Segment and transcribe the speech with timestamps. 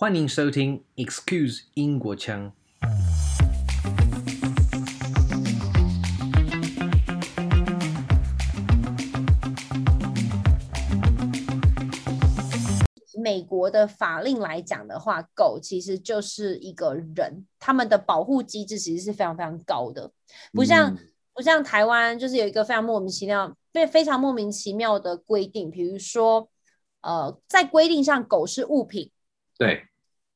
[0.00, 2.52] 欢迎收听 Excuse 英国腔。
[13.20, 20.12] 美国的法令来讲的话，狗其实就是一个人，他们的保护机制其实是非常非常高的，
[20.52, 20.98] 不像、嗯、
[21.34, 26.48] 不像台湾，就是有一个非常莫名其妙、非非常莫名其妙的规定，比如说，
[27.00, 29.10] 呃，在规定上狗是物品，
[29.58, 29.88] 对，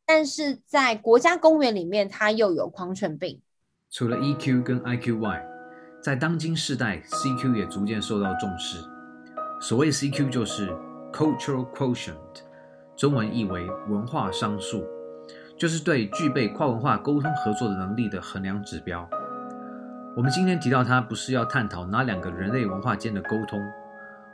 [0.05, 3.41] 但是在国家公园里面，它又有狂犬病。
[3.89, 5.47] 除了 EQ 跟 IQ 外，
[6.03, 8.79] 在当今世代，CQ 也逐渐受到重视。
[9.61, 10.69] 所谓 CQ 就是
[11.13, 12.17] Cultural Quotient。
[12.97, 14.85] 中文译为文化商数，
[15.57, 19.09] 就是对具备跨文化沟通合作的能力的衡量指标。
[20.17, 23.59] 我们今天提到它，不是要探讨哪两个人类文化间的沟通，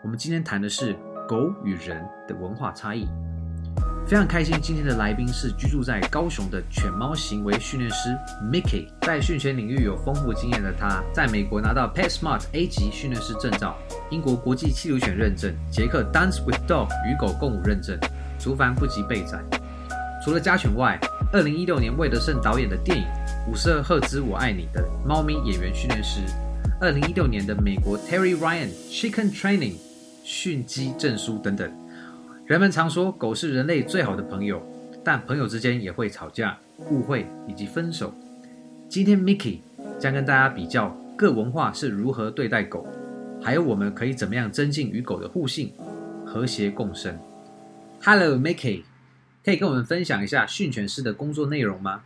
[0.03, 0.95] 我们今天谈的是
[1.29, 3.07] 狗与人的文化差异。
[4.09, 8.19] 非常开心，今天的来宾是居住在高雄的犬猫行为训练师
[8.51, 13.77] Mickey，在训犬领域有丰富经验的他，在美国拿到 PetSmart A 级训练师证照，
[14.11, 17.99] 英国国际缉毒犬认证，捷克 Dance with Dog 与狗共舞认证。
[18.39, 19.39] 族繁不及备载。
[20.25, 20.99] 除了家犬外，
[21.31, 23.05] 二零一六年魏德胜导演的电影
[23.47, 26.23] 《五十二赫兹我爱你》的猫咪演员训练师，
[26.81, 29.75] 二零一六年的美国 Terry Ryan Chicken Training
[30.25, 31.71] 训鸡证书等等。
[32.49, 34.63] 人们常说狗是人类最好的朋友，
[35.05, 36.59] 但朋友之间也会吵架、
[36.91, 38.11] 误会以及分手。
[38.89, 39.59] 今天 Mickey
[40.01, 42.89] 将跟大家比较各文化是如何对待狗，
[43.43, 45.75] 还有我们可以怎么样增进与狗的互信、
[46.25, 47.19] 和谐共生。
[48.03, 48.85] Hello，Mickey，
[49.45, 52.01] 可以跟我们分享一下训犬师的工作内容吗？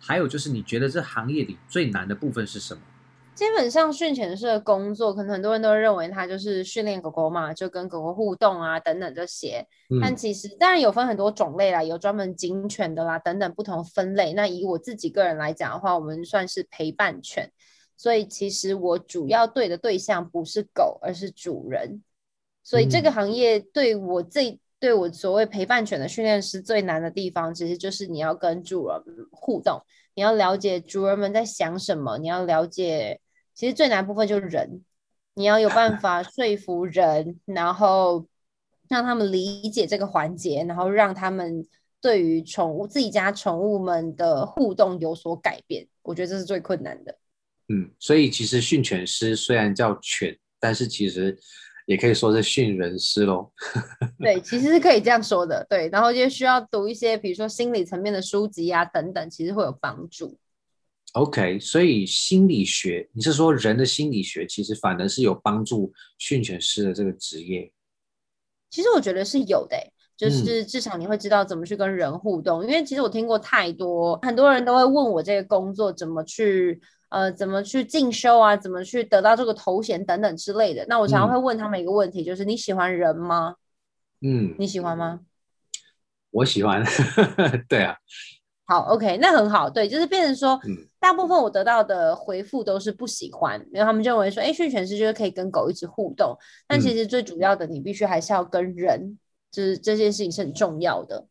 [0.00, 2.80] 还有就是，你觉得这行业里最难的部分是什么？
[3.34, 9.66] 基本上训犬师的工作，可能很多人都认为它就是训练狗狗嘛，就跟狗狗互动啊等等这些。
[9.90, 14.32] 嗯、但其实当然有分很多种类啦，有专门警犬的啦等等不同分类。
[14.34, 17.50] 那以我自己个人来讲的话，我们算是陪伴犬，
[17.96, 22.02] 所以其实我主要对的对象不是狗，而是主人。
[22.62, 29.80] 所以这个行业对我最、嗯对我所谓陪伴犬的训练师最难的地方，其实就是你要跟主人互动，
[30.14, 33.18] 你要了解主人们在想什么，你要了解，
[33.54, 34.82] 其实最难部分就是人，
[35.34, 38.26] 你要有办法 说服人，然后
[38.88, 41.66] 让他们理解这个环节，然后让他们
[42.00, 45.86] 对于宠物自己家宠物们的互动有所改变。
[46.02, 47.16] 我觉得这是最困难的。
[47.68, 51.38] 嗯，所以其实训犬师虽然叫犬，但是其实。
[51.86, 53.52] 也可以说是训人师喽，
[54.18, 60.34] 对，其实是可以这样说的，对，然后就需要读一些，比如说心理层面的书籍啊等等，其实会有帮助。
[61.14, 67.72] OK，所以心理学，你是说人的心理学，其实反而是有帮助训犬师的这个职业？
[68.70, 69.76] 其实我觉得是有的，
[70.16, 76.80] 就是至少你会知道怎么去跟人互动，嗯、因为其实我听过太多，很多人都会问我这个工作怎么去。
[77.10, 78.56] 呃，怎么去进修啊？
[78.56, 80.84] 怎么去得到这个头衔等等之类的？
[80.88, 83.54] 那我常常会问他们一个问题，嗯、就是你喜欢人吗？
[84.20, 85.20] 嗯，你喜欢吗？
[86.30, 86.82] 我喜欢，
[87.68, 87.94] 对啊。
[88.64, 96.34] 好，OK，那很好，对，就是变成说，嗯、大部分我得到的回复都是不喜欢，因为他们认为说，哎，训犬师就是可以跟狗一直互动，
[96.66, 99.18] 但其实最主要的，你必须还是要跟人，
[99.50, 101.26] 就是这件事情是很重要的。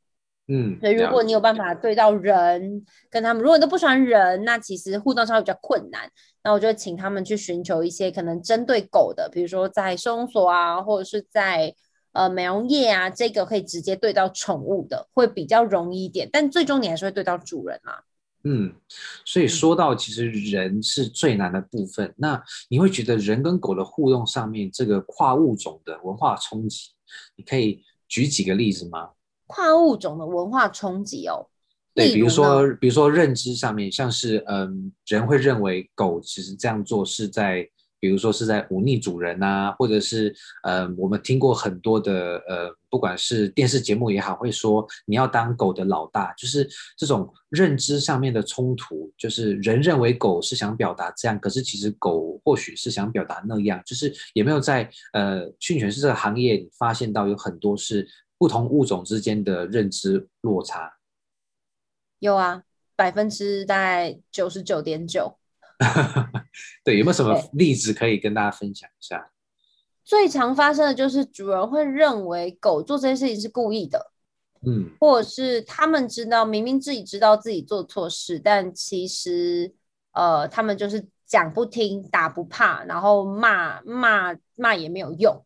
[0.48, 6.08] 嗯，所以如果你有办法对到人，跟他们，如果你都不喜欢人，那其实互动上会比较困难。
[6.44, 11.74] 那我就请他们去寻求一些可能针对狗的，比如说在收容所啊，或者是在
[12.12, 16.30] 呃美容业啊，这个可以直接对到宠物的，会比较容易一点。
[16.32, 18.04] 但最终你还是会对到主人啊。
[18.44, 18.74] 嗯，
[19.26, 22.08] 所以说到其实人是最难的部分。
[22.08, 26.92] 嗯、那你会觉得人跟狗的互动上面，这个跨物种的文化冲击，
[27.36, 29.12] 你可以举几个例子吗？
[29.48, 31.48] 跨物种的文化冲击哦，
[31.94, 37.70] 对，比如说，比如说认知上面，像是嗯，人会认为狗其实这样做是在，
[38.04, 58.06] 比如说是在忤逆主人啊，或者是呃，我们听过很多的呃，不管是电视节目也好，会说你要当狗的老大，就是这种认知上面的冲突，就是人认为狗是想表达这样，可是其实狗或许是想表达那样，就是有没有在呃训犬师这个行业发现到有很多是。
[58.36, 60.96] 不同物种之间的认知落差，
[62.20, 62.64] 有啊，
[62.94, 65.38] 百分之大概九十九点九。
[66.84, 69.32] 对，有没有什么例子可以跟大家分享一下？
[70.04, 74.12] 最常发生的就是主人会认为狗做这件事情是故意的，
[74.66, 79.74] 嗯，或者是他们知道明明自己知道自己做错事，但其实
[80.12, 85.46] 呃，他们就是讲不听、打不怕，然后骂骂骂也没有用。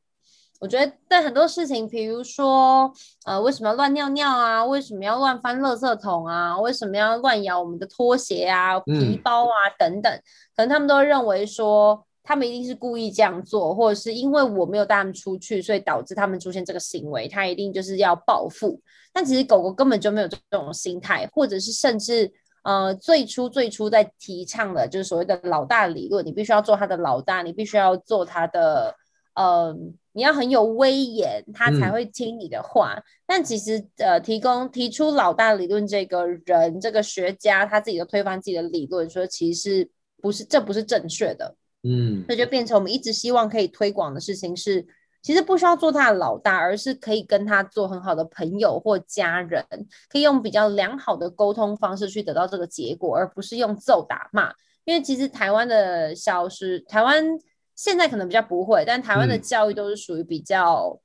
[0.59, 2.91] 我觉得对很多事情，比如说，
[3.25, 4.65] 呃，为什么要乱尿尿啊？
[4.65, 6.59] 为什么要乱翻垃圾桶啊？
[6.59, 10.11] 为什么要乱咬我们的拖鞋啊、皮包啊等等？
[10.55, 18.81] 可能他们都认为说，他们一定是故意这样做，或者是因为我没有带他们出去，所以导致他们出现这个行为，他一定就是要报复。
[19.13, 22.31] 但其实狗狗根本就没有这种心态，或者是甚至，
[22.63, 28.95] 呃，最初最初在提倡的就是所谓的老大理论，你必须要做他的老大，你必须要做他的，
[29.35, 29.77] 呃。
[30.17, 32.95] 你要很有威严，他才会听你的话。
[32.95, 39.87] 嗯、但其实，呃，提供提出老大理论这个人，这个学家他自己都推翻自己的理论，说其实
[40.19, 41.55] 不是，这不是正确的。
[41.83, 44.83] 嗯，那就变成我们一直希望可以推广的事情是，
[45.21, 49.63] 其实不需要做他的老大，而是可以跟他做很好的朋友或家人，
[50.09, 54.51] 可以用比较良好的沟通方式去得到这个结果，而不是用揍打骂。
[54.83, 57.37] 因为其实台湾的小时，台湾。
[57.77, 60.99] 现在可能比较不会，但台湾的教育都是属于比较，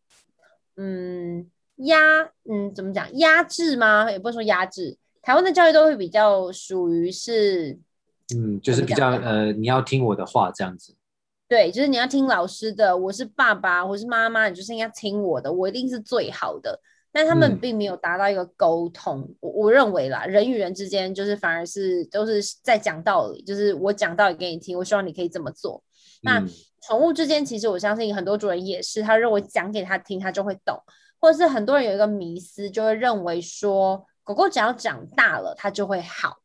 [0.76, 1.50] 嗯，嗯
[1.86, 4.10] 压，嗯，怎么讲压制吗？
[4.10, 7.78] 也不是说压制，台湾的教育都会比较属于是，
[8.34, 10.96] 嗯，就是比较呃，你要听我的话这样子。
[11.46, 16.80] 对，就是你要听老师的，我是爸爸，我是妈妈，你就是应该听我的，我一定是最好的。
[17.12, 25.84] 但他们并没有达到一个沟通，嗯、我我认为啦，人与人之间就是反而是都是在讲道理，就是我讲道理给你听，我希望你可以这么做。
[26.22, 26.42] 那
[26.80, 30.76] 宠物之间，其实我相信很多主人也是，他认为讲给他听，他就会懂，
[31.20, 36.38] 或者是很多人有一个迷思，就会认为说，狗狗只要长大了，它就会好，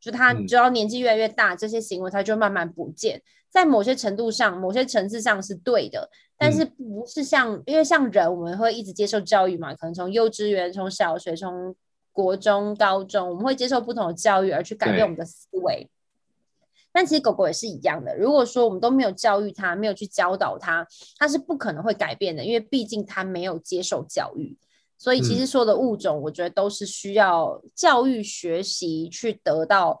[0.00, 3.22] 就它只要年纪越来越大，这些行为它就慢慢不见。
[3.48, 11.74] 在某些程度上，某些层次上是对的，但是不是像，因为像人，我们会一直接受教育嘛，可能从幼稚园、从小学、从
[12.12, 15.88] 国中、高中，我们会接受不同的教育而去改变我们的思维。
[16.96, 18.16] 但其实狗狗也是一样的。
[18.16, 20.86] 如果说我们都没有教育它，没有去教导它，
[21.18, 24.56] 它是不可能会改变的，因为毕竟它没有接受教育。
[24.96, 30.00] 所以其实所有的物种，我觉得都是需要教育学习，去得到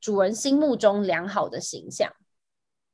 [0.00, 2.12] 主人心目中良好的形象。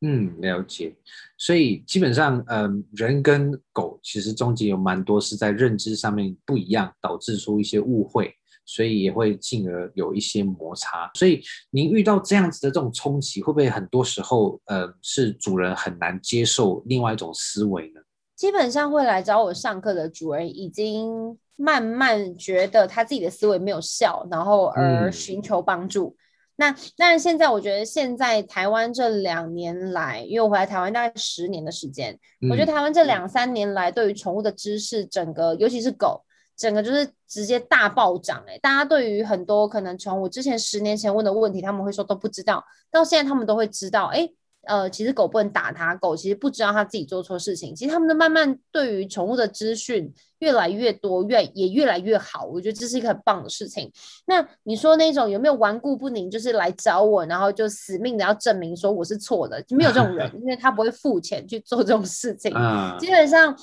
[0.02, 0.94] 嗯，了解。
[1.38, 8.34] 所以基本上，嗯、呃，人跟狗其实中间有蛮多是在认知上面不一样，导致出一些误会。
[8.66, 11.10] 所以也会进而有一些摩擦。
[11.14, 11.40] 所以
[11.70, 18.00] 您遇到这样子的这种冲击，会不会很多时候，呃，是主人很难接受另外一种思维呢？
[18.34, 26.14] 基本上会来找我上课的主人，已经慢慢觉得他自己的思维没有效，然后而寻求帮助。
[26.18, 26.20] 嗯、
[26.56, 36.22] 那但是现在我觉得，现在台湾这两年来，因为我回来台湾大概十年的时间，嗯、我觉得台湾这两三年来对于宠物的知识，整个尤其是狗。
[36.56, 38.58] 整个就是直接大暴涨哎！
[38.62, 44.06] 大家对于很多可能从我之前十年前问的问题，他们会说都不知道，到现在他们都会知道。
[44.06, 44.26] 哎，
[44.62, 47.74] 呃，其实狗不能打它，狗其实不知道它自己做错事情。
[47.74, 52.46] 其实他们的慢慢对于宠物的资讯越来越多，越也越来越好。
[52.46, 53.92] 我觉得这是一个很棒的事情。
[54.26, 59.62] 那你说那种有没有顽固不宁，就是来找我，然后就死命的要证明说我是错的？
[59.70, 62.50] 没有这种人， 因为他不会付钱去做这种事情。
[62.98, 63.54] 基本上。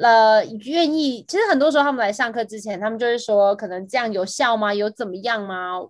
[0.00, 4.72] 呃，愿意，其实很多时候他们来上课之前，他们就是说，可能这样有效吗？
[4.72, 5.80] 有怎么样吗？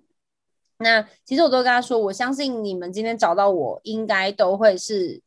[0.79, 5.21] 那其实我都跟他说，我相信你们今天找到我，应该都会是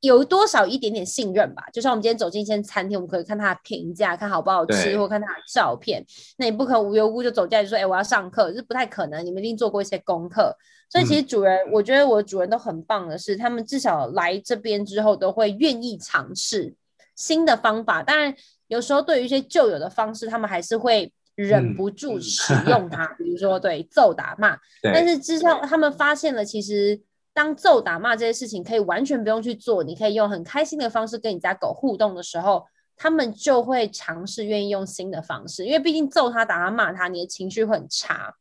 [0.00, 1.64] 有多少一点点信任吧。
[1.72, 6.04] 就像我们今天走进一间餐厅，我们可以看他的评价，看好不好吃，或看他的照片。
[6.36, 9.24] 那你不可能无缘无故就走进来就说，哎，我要上课，这不太可能。
[9.24, 10.54] 你们一定做过一些功课。
[10.90, 16.74] 所以其实主人，嗯、我觉得我的主人都很棒的是，他们至少来这边之后都会愿意尝试。
[17.14, 18.34] 新的方法，当然
[18.66, 23.04] 有时候对于一些旧有的方式，他们还是会忍不住使用它。
[23.04, 27.00] 嗯、 比如说，对揍打骂，但是之后他们发现了，其实
[27.32, 32.64] 当揍打骂这些事情可以完全不用去做，你可以用很开心的方式跟你家狗互动的时候，
[32.96, 35.64] 他们就会尝试愿意用新的方式。
[35.66, 38.32] 因为毕竟揍他、打他、骂他，你的情绪会很差。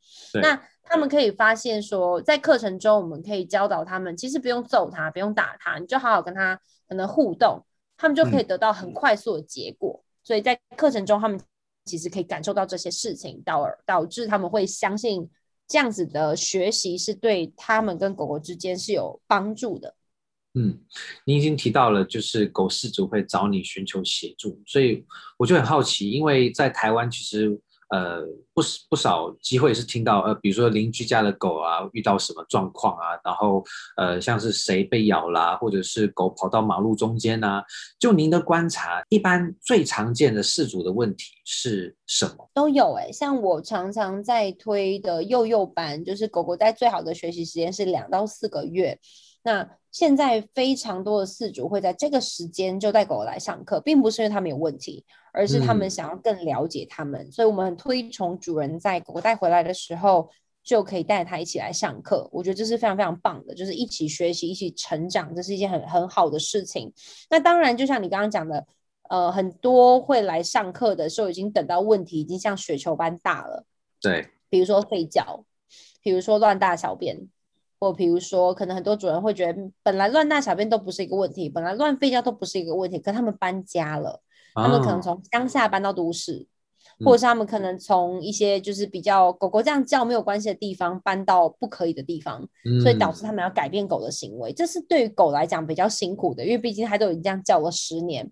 [0.42, 7.66] 那他们可以发现说，在课程中我们可以教导他们，其实不用揍他，不用打他，你就好好跟他可能互动。
[7.98, 11.40] 他们就可以得到很快速的结果，嗯、所以在课程中，他们
[11.86, 15.30] 其实可以感受到这些事情，导导致他们会相信
[15.68, 19.96] 这样子的学习是对他们跟狗狗之间是有帮助的。
[20.54, 20.80] 嗯，
[21.26, 25.06] 你已经提到了，就是狗饲主会找你寻求协助，所以
[25.38, 27.60] 我就很好奇，因为在台湾其实。
[27.94, 28.22] 呃，
[28.56, 33.64] 不不少机会是听到，呃，比如说邻居家的狗啊，遇到什么状况啊，然后
[33.98, 37.64] 呃，像是谁被咬啦，或者是狗跑到马路中间啊，
[38.00, 42.50] 就您的观察，一般最常见的饲主的问题是什么？
[42.56, 48.98] 都有哎、像我常常在推的幼幼班，就是狗狗在最好的学习时间是两到四个月。
[49.44, 57.22] 那现在非常多的饲主会在这个时间就带狗来上课，并不是因为他们有问题，而是他们想要更了解他们。
[57.22, 60.30] 嗯、所以，我们很推崇主人在狗带回来的时候
[60.64, 62.28] 就可以带它一起来上课。
[62.32, 66.92] 我觉得这是非常非常棒的，就是一起学习、一起成长，这是一件很很好的事情。
[67.30, 68.66] 那当然，就像你刚刚讲的，
[69.10, 73.66] 呃，很多会来上课的时候已经等到问题已经像雪球般大了。
[74.02, 75.46] 对，比如说吠叫，
[76.02, 77.28] 比如说乱大小便。
[77.84, 84.22] 或比如说，可能很多主人会觉得，本来乱大小便都不是一个问题，本来乱吠叫都不是一个问题，可他们搬家了，
[84.56, 86.48] 他们可能从乡下搬到都市，
[87.00, 98.26] 哦、或者是他们可能从一些就是比较狗狗这样叫没有关系的地方搬到不可以的地方，嗯、所以导致他们要改变狗的行为，这是对于狗来讲比较辛苦的，因为毕竟它都已经这样叫了十年，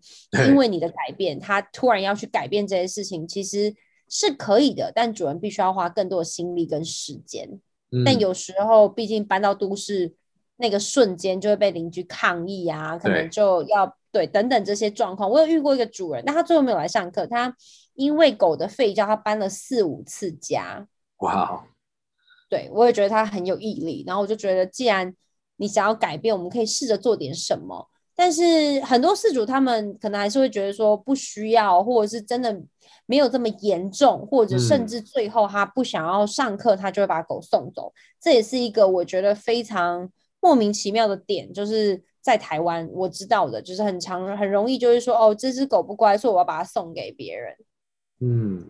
[0.48, 3.76] 因为你的改变，它突然要去改变这些事情，其实
[4.08, 7.60] 是可以的，但主人必须要花更多的心力跟时间。
[8.06, 10.14] 但有时候，毕竟搬到都市，
[10.56, 15.30] 那个瞬间就会被邻居抗议啊，可能就要对，对等等这些状况。
[15.30, 17.54] 我有遇过一个主人，但他最后没有来上课，他
[17.96, 20.88] 因为狗的吠叫，他搬了四五次家。
[21.18, 21.66] 哇！
[22.50, 24.04] 对，我也觉得他很有毅力。
[24.08, 25.14] 然后我就觉得，既然
[25.58, 27.90] 你想要改变，我们可以试着做点什么。
[28.16, 32.62] 但是很多事主他们可能还是会觉得说不需要，或者是真的。
[33.12, 37.92] 没有这么严重，或者甚至最后他不想要上课，嗯、他就会把狗送走。
[38.22, 47.54] 这也是一个我觉得非常莫名其妙的点，就是在台湾我知道的，就是很常很容易就是说，哦，这只狗不乖，所以我要把它送给别人。
[48.22, 48.66] 嗯，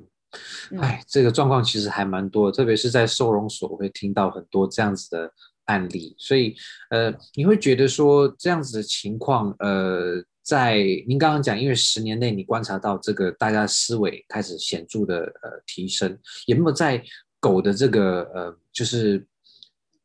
[0.81, 5.31] 哎，这个状况其实还蛮多的，特别是在收容所会听到很多这样子的
[5.65, 6.55] 案例，所以
[6.89, 10.25] 呃，你会觉得说这样子的情况，呃。
[10.43, 16.17] 在您刚刚讲，因为十年内你观察到这个大家思维开始显著的呃提升，
[16.47, 17.03] 有没有在
[17.39, 19.25] 狗的这个呃，就是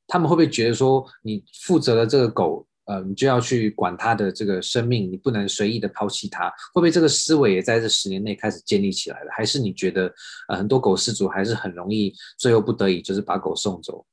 [0.07, 6.49] 他们会不会觉得说你负责了这个狗，呃，你就要去管它的这个生命，你不能随意的抛弃它？
[6.73, 9.31] 会不会这个思维也在这十年内开始建立起来了？
[9.33, 10.12] 还是你觉得
[10.49, 14.07] 呃很多狗饲主还是很容易最后不得已就是把狗送走？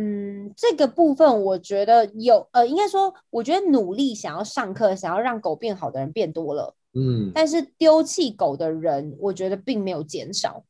[0.00, 10.64] 嗯，这个部分我觉得有，呃，应该说，我觉得努力想要上课，想要让狗变好的人变多了，嗯，但是丢弃狗的人，我觉得并没有减少。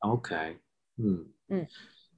[0.00, 0.34] OK，
[0.96, 1.64] 嗯嗯，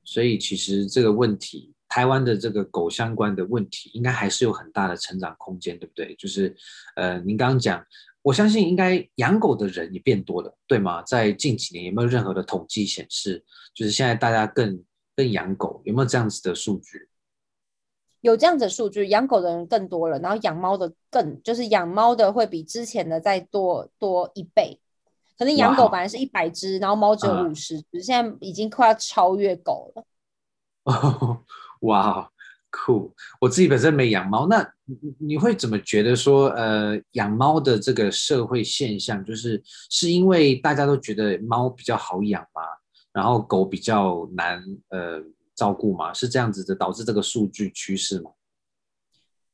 [0.04, 6.14] 所以其实这个问题，台湾的这个狗相关的问题，应该还是有很大的成长空间，对不对？
[6.16, 6.56] 就是，
[6.97, 7.85] 呃，您刚刚讲，
[8.23, 11.02] 我相信应该养狗的人也变多了，对吗？
[11.02, 13.44] 在近几年有没有任何的统计显示，
[13.75, 14.83] 就是现在大家更
[15.16, 17.09] 更养狗有没有这样子的数据？
[18.21, 24.80] 有这样子的数据，养狗的人更多了，然后养猫的更就是养猫的会比之前的再多多一倍。
[25.37, 30.04] 可能养狗本来是一百只，然后猫只有五十只，现在已经快要超越狗了。
[30.85, 31.44] 哦，
[31.80, 32.30] 哇，
[32.71, 33.12] 酷！
[33.40, 34.73] 我自己本身没养猫，那
[35.18, 42.62] 你会怎么觉得说，呃，养猫的这个社会现象，就是是因为大家都觉得猫比较好养吗？
[43.14, 45.23] 然后狗比较难呃
[45.54, 46.12] 照顾嘛？
[46.12, 48.33] 是这样子的，导致这个数据趋势吗？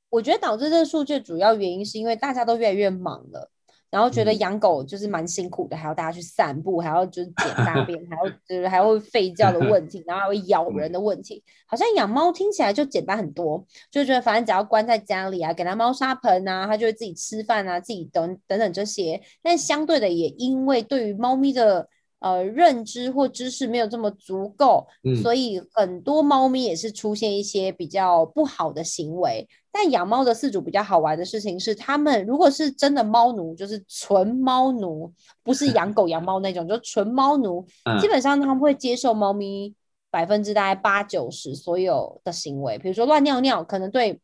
[0.08, 3.48] 我觉得导致这个数据主要原因是因为大家都越来越忙了，
[3.90, 11.44] 然后觉得养狗就是蛮辛苦的，嗯、还要大家去散步，还要就是捡大便， 还要就是还会吠叫的问题，然后还会咬人的问题。
[11.66, 19.22] 好像养猫听起来就简单很多，就觉得反正只要关在家里啊，给它猫砂盆啊，它就会自己吃饭啊，自己等等等这些。
[19.42, 21.88] 但相对的，也因为对于猫咪的
[22.20, 29.48] 呃，认知或知识没有这么足够，嗯，所以很多猫咪也是出现一些比较不好的行为。
[29.72, 35.10] 但养猫的饲主比较好玩的事情是，他们如果是真的猫奴，就是纯猫奴，
[35.42, 37.64] 不是 养狗养猫那种，就纯猫奴，
[38.00, 39.74] 基本上他们会接受猫咪
[40.10, 44.20] 百分之大概八九十所有的行为，比如说乱尿尿，可能对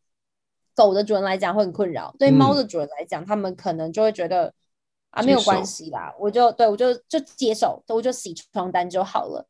[0.74, 4.52] 狗的主人来讲会很困扰，对猫的主人来讲，他们可能就会觉得。
[5.16, 9.46] 啊，没有关系啦，我就对我就就接受，我就洗床单就好了。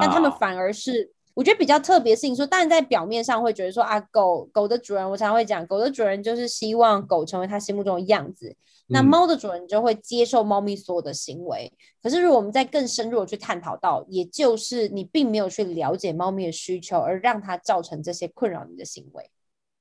[0.00, 8.56] 但他们反而是我觉得比较特别的事情，说当然在表面上会觉得说啊，狗狗的主人，我常常会讲，狗的主人就是希望狗成为他心目中的样子。
[8.86, 11.70] 那猫的主人就会接受猫咪所有的行为。
[11.70, 19.30] 嗯、可是如果我们在更深入的去探讨到，也就是你并没有去了解猫咪的需求，而让它造成这些困扰你的行为。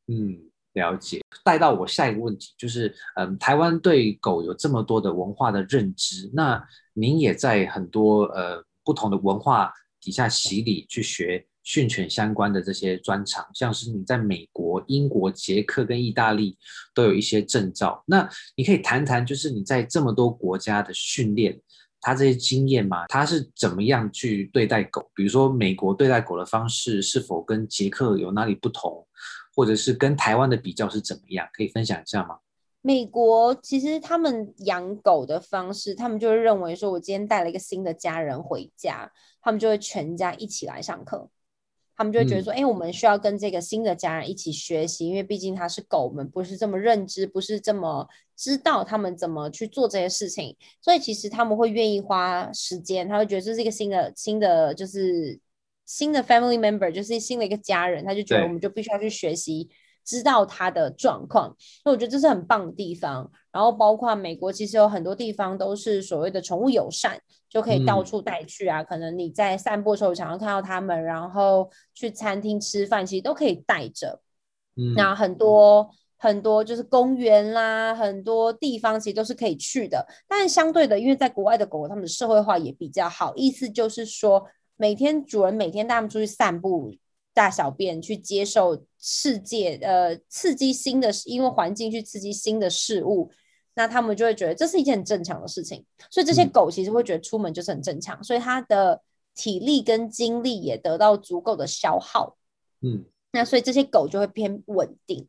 [0.08, 0.50] 嗯。
[0.74, 6.64] 了解，带到我下一个问题，就是，嗯，台湾对狗有这么多的文化的认知，那
[6.94, 16.58] 您也在很多呃不同的文化底下洗礼，去学训犬相关的这些专长，像是你在美国、英国、捷克跟意大利
[16.94, 21.58] 都有一些证照，那你可以谈谈，就是你在这么多国家的训练，
[22.02, 23.06] 他这些经验吗？
[23.08, 25.10] 他是怎么样去对待狗？
[25.16, 29.08] 比如说美国对待狗的方式是否跟捷克有哪里不同，
[29.56, 31.48] 或者是跟台湾的比较是怎么样？
[31.54, 32.40] 可以分享一下吗？
[32.82, 41.30] 美国其实他们养狗的方式，他们就会认为说，我今天带了一个新的家人回家，他们就会全家一起来上课。
[41.96, 55.40] 他们就会觉得说，哎、嗯欸，我们需要跟这个新的家人一起学习，因为毕竟他是狗，我们不是这么认知，不是这么知道他们怎么去做这些事情，所以其实他们会愿意花时间，他会觉得这是一个新的新的就是
[55.86, 59.70] 新的 family member，就是新的一个家人，他就觉得我们就必须要去学习。
[60.06, 63.32] 知道他的状况，那我觉得这是很棒的地方。
[63.54, 67.18] 然后包括美国，其实有很多地方都是所谓的宠物友善，
[67.50, 68.82] 就可以到处带去啊。
[68.82, 74.22] 嗯、可能你在散步的时候想要看到他们，然后去餐厅吃饭，其实都可以带着。
[74.76, 80.06] 嗯，那很多很多就是公园啦，很多地方其实都是可以去的。
[80.28, 84.46] 但相对的，因为在国外的狗狗，它们的社会化也比较好，意思就是说，
[84.84, 86.94] 每天主人每天带他们出去散步。
[87.36, 93.32] 大小便去接受世界，呃，刺激新的，因为环境去刺激新的事物，
[93.74, 95.84] 那他们就会觉得这是一件很正常的事情。
[96.12, 99.02] 所以这些狗其实会觉得出门就是很正常，嗯、所以它的
[99.34, 102.38] 体力跟精力也得到足够的消耗。
[102.82, 105.28] 嗯，那所以这些狗就会偏稳定，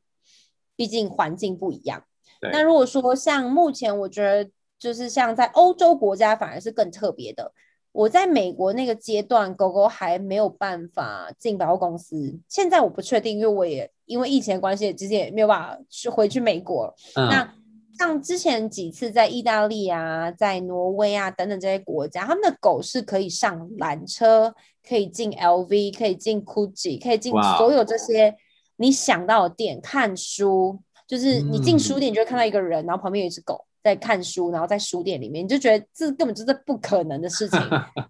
[0.77, 2.05] 毕竟环境不一样。
[2.53, 7.55] 那如果说像目前，我觉得就是像在欧洲国家，反而是更特别的。
[7.95, 12.37] 我在美国那个阶段，狗狗还没有办法进百货公司。
[12.49, 16.93] 现在我不确定，因为我也因为疫情的关系，直接也没有办法去回去美国。
[17.15, 17.29] 嗯。
[17.29, 17.55] 那
[17.97, 24.53] 像之前几次在意大利啊、在挪威啊等等这些国家，他们的狗是可以上缆车，
[24.87, 28.35] 可以进 LV，可以进 Gucci，可以进所有这些
[28.75, 30.81] 你想到的店看书。
[31.07, 33.65] 就是你进书店，你就会看到一个人，然后旁边有一只狗。
[33.85, 37.61] 在看书，然后在书店里面，你就觉得这根本就是不可能的事情。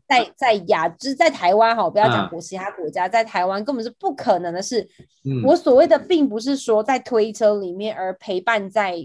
[0.07, 4.89] 在在亚，就是在台湾哈，不要讲国其他国家，在台湾根本是不可能的事。
[5.25, 8.97] 嗯、我所谓的，并不是说在推车里面，而陪伴在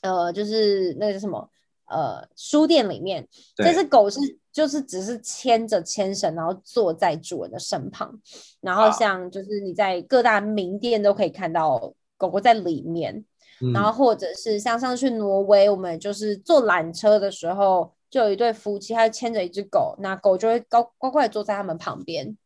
[0.00, 1.46] 呃，就是那个什么
[1.90, 4.18] 呃书店里面，这只狗是
[4.50, 8.18] 就是只是牵着牵绳，然后坐在主人的身旁，
[8.62, 13.26] 然后像就是你在各大名店都可以看到狗狗在里面。
[13.72, 22.36] 然后或者是像上次去挪威，我们就是坐缆车的时候，就有一对夫妻，他牵着一只狗，那狗就会高乖乖地坐在他们旁边。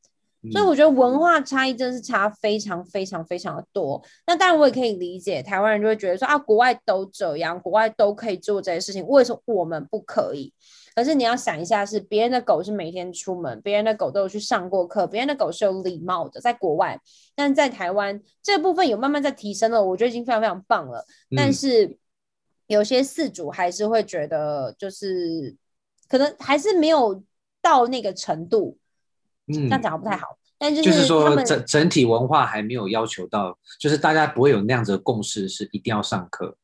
[0.52, 4.00] 所以我觉得文化差异真的是差非常非常非常的多。
[4.28, 10.52] 那当然我也可以理解，台湾人就会觉得说啊，国外都这样，国外都可以做这些事情，为什么我们不可以？
[10.96, 16.98] 可是你要想一下，是别人的狗是每天出门，别人的狗都有去上过课，别人的狗是有礼貌的，在国外，
[17.34, 21.04] 但在台湾这部分有慢慢在提升了，我觉得已经非常非常棒了。
[21.30, 21.98] 嗯、但是
[22.66, 25.54] 有些饲主还是会觉得，就是
[26.08, 27.22] 可能还是没有
[27.60, 28.78] 到那个程度，
[29.48, 30.38] 嗯，这样讲的不太好。
[30.56, 36.56] 但就是，就是说整整体文化还没有要求到，就是大家不会有那样子的共识，是一定要上课。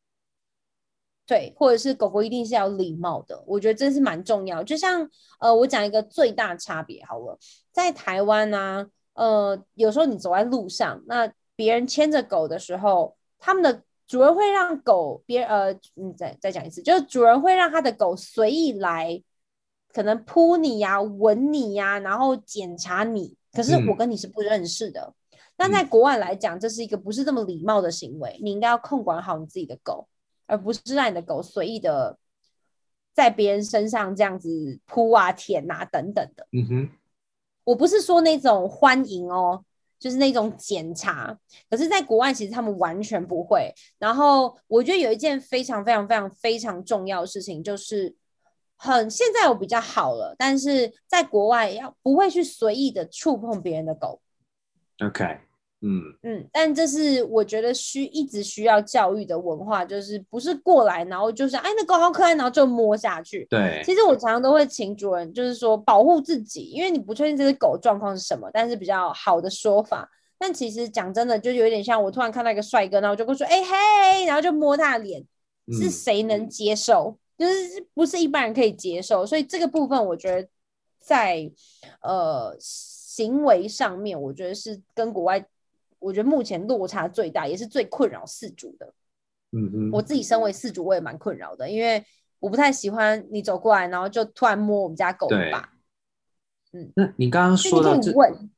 [1.33, 4.62] 对，或者是狗狗一定是要礼貌的，我觉得真是蛮重要。
[4.62, 5.09] 就像
[5.40, 7.38] 呃，我讲一个最大差别好了，
[7.73, 19.23] 在台湾呢、啊，呃，有时候你走在路上，那别人牵着狗的时候，他们的主人会让狗别呃，你再再讲一次，就是主人会让他的狗随意来，
[19.95, 23.35] 可能扑你呀、啊、闻你呀、啊，然后检查你。
[23.55, 30.07] 可是我跟你是不认识的，嗯、但在国外来讲，这是一个不是这么礼貌的行为，你应该要控管好你自己的狗。
[30.53, 32.19] 而不是让你的狗随意的
[33.15, 36.47] 在别人身上这样子扑啊、舔啊等等的。
[36.53, 36.91] 嗯哼，
[37.65, 39.65] 我不是说那种欢迎哦，
[39.99, 41.38] 就是那种检查。
[41.71, 43.75] 可是，在国外其实他们完全不会。
[43.99, 48.15] 然后，我觉得有一件非常非常非常非常重要的事情，就是
[48.77, 54.21] 很现在我比较好了，但是在国外要不会去随意的触碰别人的狗。
[55.03, 55.38] OK。
[55.85, 63.45] 嗯嗯，但这是我觉得需一直需要教育的文化，就是不是过来然后就是哎那狗好可爱，然后就摸下去。
[63.51, 70.09] 对，其实我常常都会请主人，就是说保护自己，因为你不确定这只狗状况是什么，但是比较好的说法。
[70.38, 75.25] 但其实讲真的，就有点像我突然看到一个帅哥，然后我就会说哎嘿，然后就摸他的脸，
[75.73, 77.18] 是谁能接受？
[77.38, 80.49] 嗯、就是不是一般人可以接受，所以这个部分我觉得
[81.01, 81.51] 在
[82.03, 85.45] 呃行为上面，我觉得是跟国外。
[86.03, 88.93] 我觉得目前落差最大，也是最困扰四主的。
[89.53, 92.05] 嗯嗯，我自己身为四主，我也蛮困扰的，因为
[92.41, 95.73] 我不太喜欢你走过来，然后就突然摸我们家狗吧。
[96.73, 98.11] 嗯，那你刚刚说到这，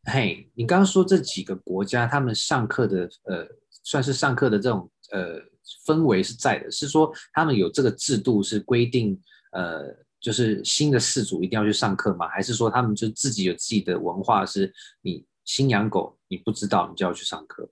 [0.04, 3.44] 嘿，你刚刚说这几个国家，他们上课的呃，
[3.83, 5.40] 算是上课的这种呃
[5.85, 12.28] 氛围是在的，是说他们有这个制度是规定呃，就是新的饲主一定要去上课吗？
[12.28, 17.70] 还是说他们就自己有自己的文化，是你新养狗你不知道，你就要去上课？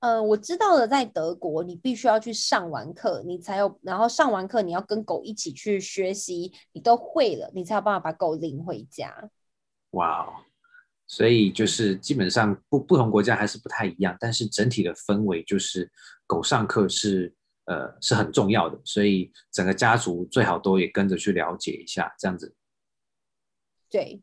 [0.00, 9.30] 嗯、呃，我知道了，在德国你必须要去上完课，你才有，然后上完课你要跟狗一起去学习，你都会了，你才有办法把狗领回家。
[9.90, 10.32] 哇哦！
[11.06, 15.90] 所以就是基本上不不同国家还是不太一样，但是整体的氛围就是
[16.26, 17.34] 狗上课是。
[17.66, 22.56] 呃，是很重要的，所以整个家族最好都也跟着去了解一下，这样子。
[23.88, 24.20] 对，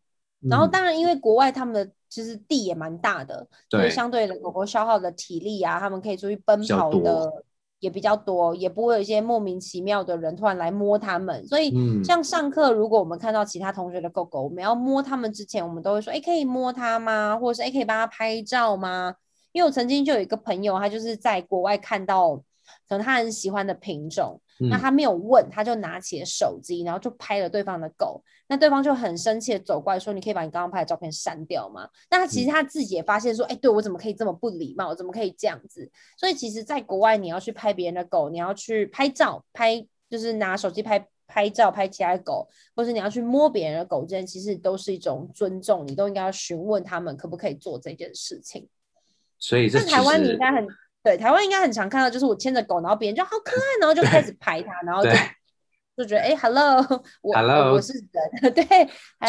[0.48, 7.44] 然后当然，因为国外他们的其实地也蛮大的，所以相对的狗狗消耗的体力啊，他们可以出去奔跑的
[7.80, 11.46] 也比较多，也不会有一些莫名其妙的人突然来摸他们。
[11.46, 11.74] 所以
[12.04, 19.16] 像上课，如果我们看到其他同学的狗狗，我们要摸他们之前，我们都会说：“哎，可以摸它吗？”或者是“哎，可以帮它拍照吗？”
[19.52, 22.42] 因为我曾经就有一个朋友，他就是在国外看到。
[22.88, 28.24] 可能他很喜欢的品种，那他没有问，他就拿起了手机，然后就拍了对方的狗。
[28.48, 34.96] 那对方就很生气的走过来说：“你可以把你刚刚拍的照片删掉吗？”那他其实他自己也发现说：“哎，对我怎么可以这么不礼貌？
[34.96, 48.68] 怎么可以这样子？”所以其实，在国外你要去拍别人的狗，你要去拍照，拍就是拿手机拍拍照，拍其他的狗，或是你要去摸别人的狗，这件其实都是一种尊重，你都应该要询问他们可不可以做这件事情。
[49.38, 50.68] 所以在台湾你应该很。
[51.02, 55.10] 对，台湾应该很常看到，就是我牵着狗，然后别人就好可爱，然后就开始拍它，然后就
[55.96, 56.78] 就觉得哎， hello，
[57.22, 58.66] 我 hello，我是人， 对，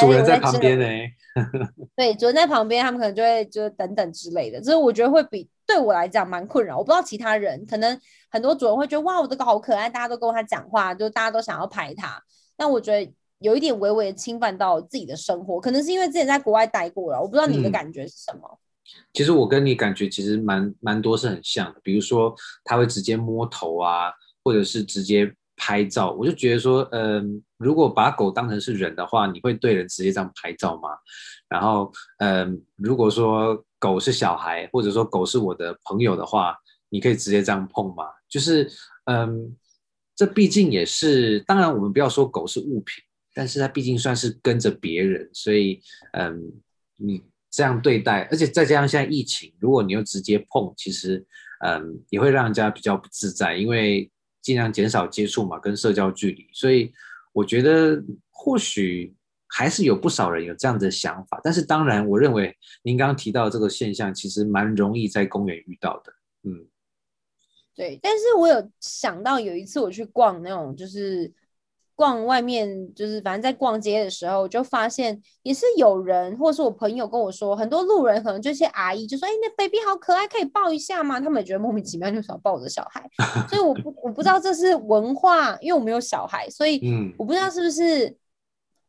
[0.00, 0.86] 主人在旁边呢，
[1.96, 6.76] 对，主人在旁边，他们可能就会就等等之类的，所以我觉得会比对我来讲蛮困扰。
[6.76, 7.98] 我不知道其他人，可能
[8.30, 12.20] 很多主人会觉得哇，我这个好可爱，大家都跟他讲话，就大家都想要拍它。
[12.56, 18.40] 但我觉得有一点微微的侵犯到自己的生活，可能是因为之前在国外待过了，我不知道你的感觉是什么。
[18.52, 18.58] 嗯
[19.12, 24.12] 其实我跟你感觉其实蛮蛮多是很像的，比如说他会直接摸头啊，
[24.44, 30.88] 或者是直接拍照，我就觉得说，嗯、呃，如果把狗当成是人的话，你会对人直接这样拍照吗？
[31.48, 36.56] 然后，嗯、呃，如果说狗是小孩，或者说狗是我的朋友的话，
[36.88, 38.04] 你可以直接这样碰吗？
[38.28, 38.70] 就是，
[39.06, 39.56] 嗯、
[40.14, 46.52] 这毕竟也是，当然我们不要说狗是物品，但是它毕竟算是跟着别人，所以，嗯、
[46.96, 47.22] 你。
[47.50, 51.26] 这样对待，而且再加上现在疫情，如果你又直接碰，其实，
[51.64, 54.10] 嗯，也会让人家比较不自在，因为
[54.40, 56.48] 尽量减少接触嘛，跟社交距离。
[56.52, 56.92] 所以
[57.32, 59.12] 我觉得或许
[59.48, 66.12] 还是有不少人有这样的想法，但是当然，我认为您刚刚提到这个现象，其实蛮容易在公园遇到的。
[66.44, 66.66] 嗯，
[67.74, 71.32] 对，但是我有想到有一次我去逛那种就是。
[72.00, 83.06] 逛外面就是，反正在逛街的时候，就发现也是有人，或者是我朋友跟我说，很多路人可能这些阿姨就说：“哎、欸，那 baby 好可爱，可以抱一下吗？”他们也觉得莫名其妙，就想抱着小孩。
[83.50, 86.80] 所以我不我不知道这是文化，因为我没有小孩，所以
[87.18, 88.16] 我不知道是不是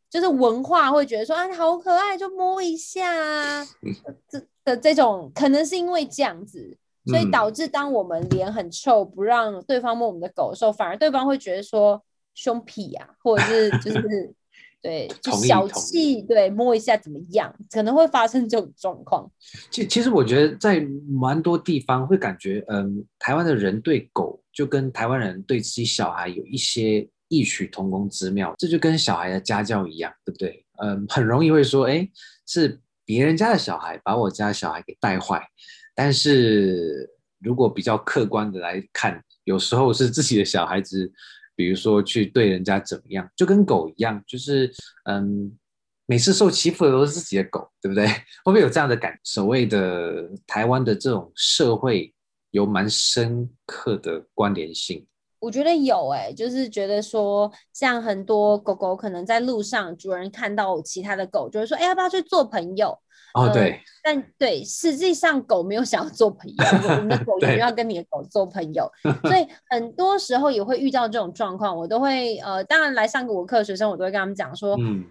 [0.10, 3.67] 就是文化会觉得说啊，好可爱，就摸一下啊，
[4.32, 12.02] 这的这种可能是因为这样子，所以导致当我们脸很臭，不让对方摸我们的狗的时候，反而对方会觉得说。
[12.34, 14.34] 凶屁呀、啊，或者是 就是
[14.82, 17.56] 对，就小气，对，摸一下怎么样？
[17.70, 19.32] 可能会发生这种状况。
[19.70, 30.65] 其其实我觉得在蛮多地方会感觉，嗯，台湾的人对狗就跟台湾人对自己小孩有一些异曲同工之妙，这就跟小孩的家教一样，对不对？
[30.82, 32.10] 嗯，很容易会说，哎，
[32.48, 35.48] 是别人家的小孩把我家的小孩给带坏。
[35.94, 37.08] 但是
[37.39, 41.13] 如果比较客观的来看，有时候是自己的小孩子。
[41.56, 44.72] 比如说去对人家怎么样，就跟狗一样，就是
[45.06, 45.52] 嗯，
[46.06, 48.08] 每次受欺负的都是自己的狗，对不对？
[48.44, 49.20] 会不会有这样的感？
[49.24, 52.14] 所谓的台湾的这种社会
[52.52, 55.06] 有蛮深刻的关联性。
[55.41, 62.95] 我觉得有哎、欸，就是觉得说，像很多狗狗可能在路上，主人看到其他的狗，就会说，哎，要不要去做朋友？
[63.34, 63.71] 哦，对。
[63.71, 68.88] 呃、但对，实际上狗没有想要做朋友，我们的狗也没有要跟你的狗做朋友，
[69.23, 71.75] 所以 很多时候也会遇到这种状况。
[71.75, 75.06] 我都会呃，当然来上过我课的学生，我都会跟他们讲说，嗯，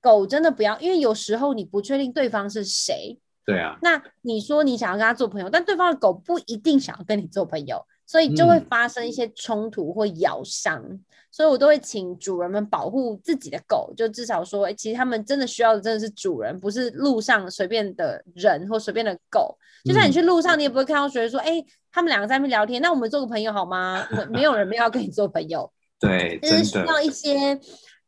[0.00, 3.18] 狗真的不要，因为有时候你不确定对方是谁。
[3.44, 3.76] 对啊。
[3.82, 7.84] 那你说你想要跟他做朋友，但对方的狗不一定想要跟你做朋友。
[8.06, 19.56] 所以就会发生一些冲突或咬伤，嗯，所以我都会请主人们保护自己的狗，就至少说，欸，其实他们真的需要的真的是主人，不是路上随便的人或随便的狗。
[19.84, 24.06] 就算你去路上，你也不会看到学生说，哎，他们两个在那边聊天，那我们做个朋友好吗？
[24.30, 27.58] 没有人没有要跟你做朋友，对，就是需要一些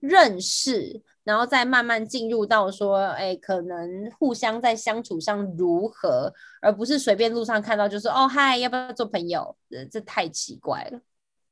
[0.01, 1.03] 认识。
[1.27, 9.57] 然后再慢慢进入到说，哎，可能互相在相处上如何，而不是随便路上看到就是哦嗨，要不要做朋友？
[9.69, 11.01] 这这太奇怪了。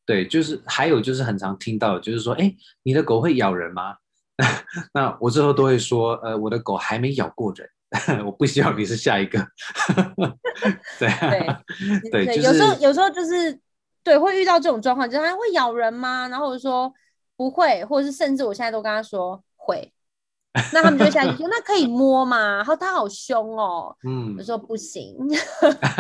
[0.07, 3.97] 对，就是还有就是很常听到，就是说，哎，你的狗会咬人吗？
[4.95, 7.69] 那我之后都会说，呃，我的狗还没咬过人，
[8.25, 9.45] 我不希望你是下一个。
[11.01, 11.09] 对
[12.13, 13.59] 对对，有时候有时候就是
[14.05, 16.29] 对，会遇到这种状况，就是它会咬人吗？
[16.29, 16.93] 然后我就说
[17.37, 19.91] 不会，或者是甚至我现在都跟他说会。
[20.73, 22.39] 那他们就会下去说，那可以摸吗？
[22.57, 23.93] 然后他好凶哦。
[24.07, 25.13] 嗯，我说不行。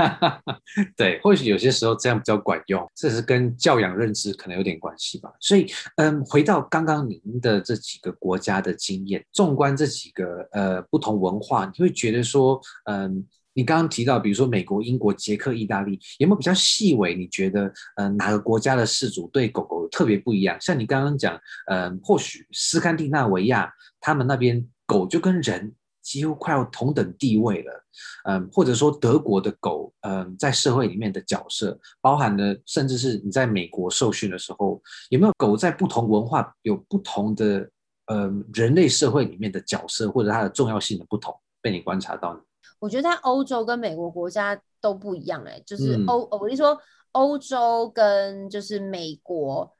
[0.96, 5.32] 对，或许有些时候这样比较管用，这是跟教养认知可能有点关系吧。
[5.40, 17.14] 所以，嗯，回到刚刚您的这几个国家的经验，纵观这几个呃不同文化，你会觉得说，嗯，你刚刚提到，比如说美国、英国、捷克、意大利，有没有比较细微？
[17.14, 20.60] 你觉得，嗯，哪个国家的饲主对狗狗特别不一样？
[20.60, 23.72] 像你刚刚讲，嗯，或许斯堪的纳维亚。
[24.06, 27.84] 他们那边狗就跟人几乎快要同等地位了，
[28.28, 37.66] 嗯，或者说德国的狗，嗯，在社会里面的角色，包含了甚至是你在美国受训的时候，有没有狗在不同文化有不同的，
[38.08, 42.40] 呃，人类社会里面的角色或者它的重要性的不同，被你观察到呢？
[42.84, 46.78] 我觉得在欧洲跟美国国家都不一样，欸，哎，就是欧，我跟你说，
[47.12, 49.74] 欧洲跟就是美国。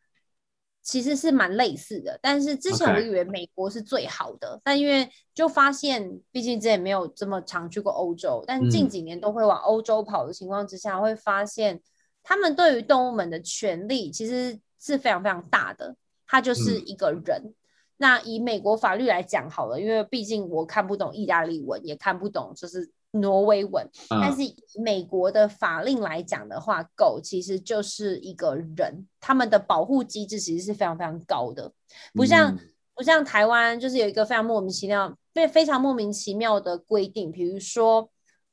[0.87, 11.81] 其实是蛮类似的，但是之前我以为美国是最好的.但因为就发现，毕竟之前没有这么常去过欧洲，但近几年都会往欧洲跑的情况之下，嗯、会发现
[12.23, 15.97] 他们对于动物们的权利其实是非常非常大的。
[16.27, 17.43] 他就是一个人。
[17.43, 17.55] 嗯、
[17.97, 22.91] 那以美国法律来讲好了，因为毕竟我看不懂意大利文，也看不懂就是。
[23.17, 31.73] 挪威文，但是以美国的法令来讲的话，嗯、狗其实就是一个人，他们的保护机制其实是非常非常高的，
[32.13, 32.59] 不像、嗯、
[32.93, 38.11] 不像台湾，就是有一个非常莫名其妙、非非常莫名其妙的规定，比如说，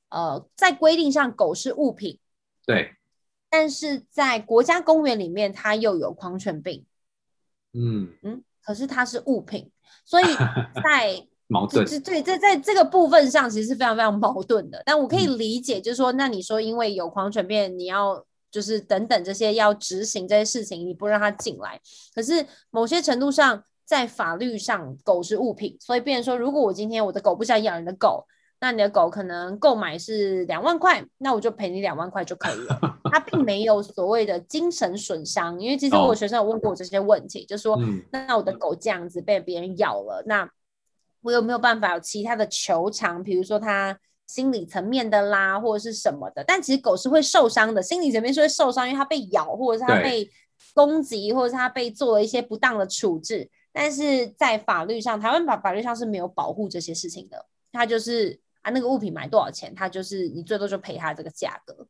[0.10, 2.20] 呃，在规定上狗是物品，
[2.68, 2.94] 对，
[3.50, 6.86] 但是在国家公园里面它又有狂犬病，
[7.74, 8.14] 嗯。
[8.22, 9.70] 嗯，可是它是物品，
[10.06, 10.26] 所以
[10.84, 11.28] 在。
[11.54, 14.82] 矛盾，对，在在这个部分上，其实是非常非常矛盾的。
[14.86, 21.78] 但我可以理解，就是说，嗯、那你说因为有狂犬病，你要就是等等这些要执行这些事情，你不让它进来。
[22.16, 28.26] 可是某些程度上，在法律上，狗是物品，所以变成说，如果我今天我的狗不想养人的狗，
[28.62, 32.80] 那你的狗可能购买是两万块，那我就赔你两万块就可以了。
[33.12, 40.50] 它并没有所谓的精神损伤，因为其实我学生有问过我这些问题，哦、就说，嗯、那我的狗这样子被别人咬了，那。
[41.24, 43.24] 我有没有办法有其他的求偿？
[43.24, 43.96] 比如说它
[44.26, 46.44] 心理层面的啦，或者是什么的？
[46.44, 50.28] 但其实狗是会受伤的，心理层面是会受伤，因为它被咬，或者是它被
[50.74, 53.48] 攻击，或者是它被做了一些不当的处置。
[53.72, 57.46] 但是在法律上，台湾法法律上是没有保护这些事情的。
[57.72, 61.88] 它就是啊，那个物品买多少钱，它就是你最多就赔它这个价格。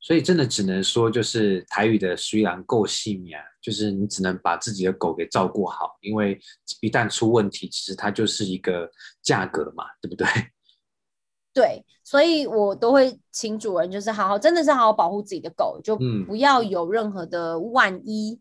[0.00, 6.38] 所以真的只能说，就是台语的虽然够细腻啊，就是你只能把自己的狗给照顾好，因为
[6.80, 8.90] 一旦出问题，其实它就是一个
[9.22, 10.26] 价格嘛，对不对？
[11.54, 18.34] 对，所以我都会请主人就是好好，真的是好好保护自己的狗，就不要有任何的万一。
[18.34, 18.40] 嗯、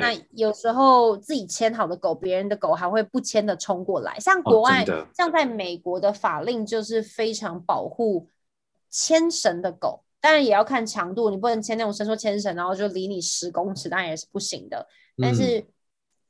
[0.00, 4.18] 那有时候自己牵好的狗，别人的狗还会不牵的冲过来。
[4.18, 8.28] 像国外，哦、像在美国的法令就是非常保护
[8.90, 10.02] 牵绳的狗。
[10.20, 14.86] 当然也要看强度，你不能牵那种伸缩牵绳，然后就离你十公尺，当然也是不行的。
[15.20, 15.62] 但是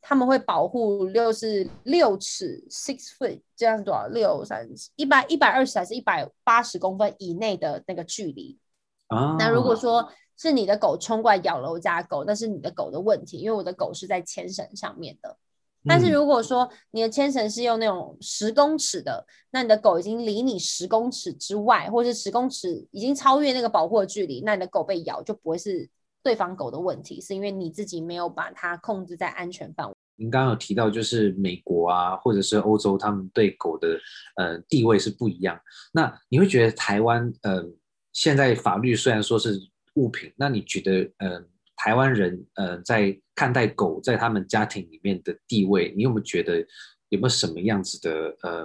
[0.03, 4.09] 他们会保护六是六尺 six foot，这样多少？
[4.09, 8.59] 六三一百一百二十还是一百八十公分以内的那个距离
[9.07, 9.37] 啊？
[9.39, 15.37] 那如果说是你的狗冲过来咬了我家狗，那是你的狗的问题，因为我的狗是在牵绳上面的。
[15.87, 25.87] 但是如果说你的牵绳是用那种十公尺的，那你的狗已经离你十公尺之外，或者是十公尺已经超越那个保护的距离，那你的狗被咬就不会是
[26.23, 29.95] 对方狗的问题，是因为你自己没有把它控制在安全范围。
[30.17, 33.99] 您刚刚有提到，就是美国啊，或者是欧洲，他们对狗的
[34.37, 35.61] 呃地位是不一样。
[35.93, 37.63] 那你会觉得台湾呃
[38.15, 39.61] 现在法律虽然说是
[39.95, 41.45] 物品，那你觉得呃？
[41.77, 46.59] 台湾人呃，在看待狗在他们家庭里面的地位，你有没有觉得
[47.09, 48.65] 有没有什么样子的呃，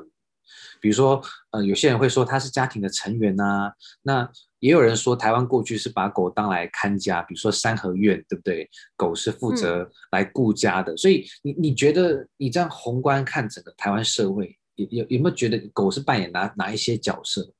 [0.79, 8.69] 比如说呃，有些人会说他是家庭的成员呐、啊，那也有人说台湾过去是把狗当来看家，比如说三合院，对不对？
[8.95, 17.51] 狗是负责来顾家的，嗯、所以你你觉得你这样宏观看整个台湾社会，有有有没有觉得狗是扮演哪哪一些角色？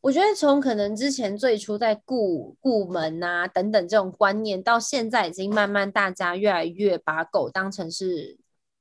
[0.00, 8.38] 我觉得从可能之前最初在顾顾门啊等等这种观念，到现在已经慢慢大家越来越把狗当成是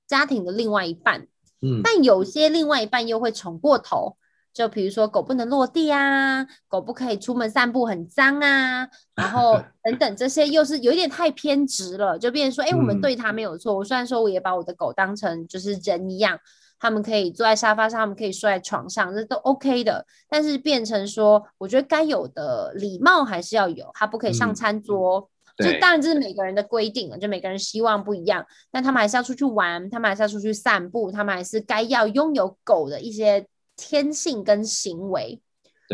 [0.08, 1.28] 家庭的另外一半。
[1.62, 4.16] 嗯，但有些另外一半又会宠过头，
[4.54, 13.76] 就比如说狗不能落地啊，狗不可以出门散步很脏啊，然后 等等这些又是有点太偏执了，就变成说，哎、欸，我们对它没有错。
[13.76, 16.40] 我虽然说我也把我的狗当成就是人一样，
[16.80, 20.06] 他们可以坐在沙发上，他们可以睡在床上，这都 OK 的。
[20.30, 25.30] 但是变成说，我觉得该有的礼貌还是要有，它不可以上餐桌。
[25.58, 33.46] 嗯、就当然这是每个人的规定了，就每个人希望不一样，但他们还是要出去玩，他们还是要出去散步，他们还是该要拥有狗的一些。
[33.82, 35.42] 天性跟行为，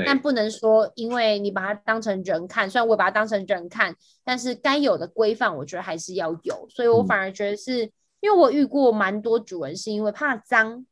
[0.07, 6.67] 但不能说，因为你把它当成人看，虽然我把它当成人看，但是该有的规范，我觉得还是要有。
[6.67, 7.91] 所以我反而觉得是、嗯、
[8.25, 10.83] 因为我遇过蛮多主人是因为怕脏，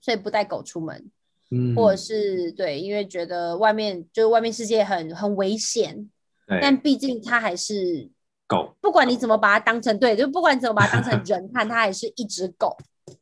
[0.00, 1.10] 所以不带狗出门，
[1.50, 6.08] 嗯，或者是对，因为觉得外面就是外面世界很很危险，
[6.62, 8.08] 但毕竟它还是
[8.46, 12.74] 狗，不管你怎么把它当成对，就不管你怎么把它当成人看，它还是一只狗。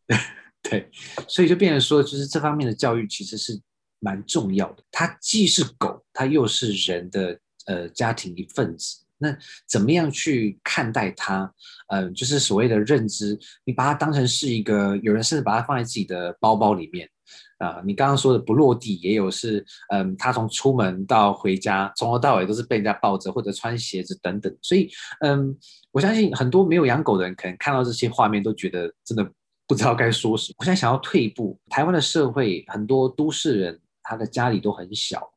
[0.62, 0.88] 对，
[1.26, 3.60] 所以就变成说，就是这方面的教育其实是
[3.98, 4.84] 蛮重要的。
[4.92, 9.00] 它既是狗，它又是人的呃家庭一份子。
[9.22, 9.34] 那
[9.68, 11.50] 怎么样去看待它？
[11.88, 17.08] 嗯、就是所谓的认知，你把它当成是一个，有人甚至把它放在自己的包包里面
[17.58, 24.54] 啊、你刚刚说的不落地，也有是嗯，他、从出门到回家，从头到尾都是被人家抱着或者穿鞋子等等。
[24.60, 25.56] 所以嗯、
[25.92, 29.32] 我相信很多没有养狗的人，可能看到这些画面都觉得真的。
[29.64, 30.56] 不知道该说什么。
[30.58, 35.31] 我现在想要退一步，台湾的社会很多都市人，他的家里都很小，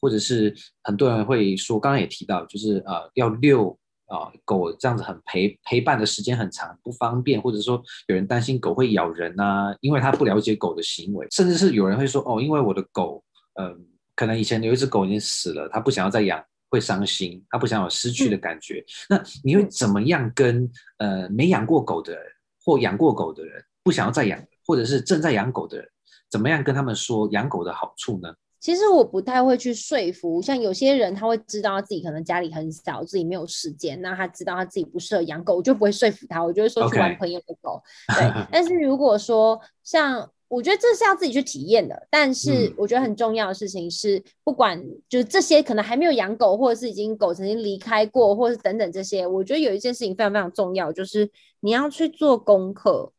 [0.00, 13.22] 或者是很多人会说，刚刚也提到，就是呃要遛啊、呃、狗这样子很陪陪伴的时间很长，不方便，或者说有人担心狗会咬人啊，因为他不了解狗的行为，甚至是有人会说哦，因为我的狗，
[13.54, 13.76] 嗯、呃，
[14.16, 18.84] 可能以前有一只狗已经死了，他不想要再养，会伤心，他不想有失去的感觉。
[19.08, 22.22] 嗯、那你会怎么样跟呃没养过狗的人？
[22.62, 25.88] 或养过狗的人不想要再养，或者是正在养狗的人，
[26.30, 28.34] 怎么样跟他们说养狗的好处呢？
[28.60, 37.82] 其实我不太会去说服，像有些人他会知道他自己可能家里很小，自己没有时间，那他知道他自己不适合养狗，我就不会说服他，我就会说去玩朋友的狗。
[38.14, 40.30] 对，但是如果说像。
[40.50, 53.12] 我觉得这是要自己去体验的，但是我觉得很重要的事情是，不管就是这些可能还没有养狗，或者是已经狗曾经离开过，或者是等等这些，我觉得有一件事情非常非常重要，就是你要去做功课，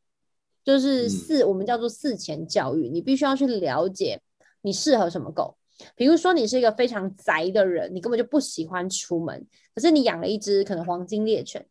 [0.65, 4.19] 就是事我们叫做事前教育，你必须要去了解
[4.62, 5.58] 你适合什么狗。
[5.95, 11.65] 比如说你是一个非常宅的人，你根本就不喜欢出门，可是你养了一只可能黄金猎犬。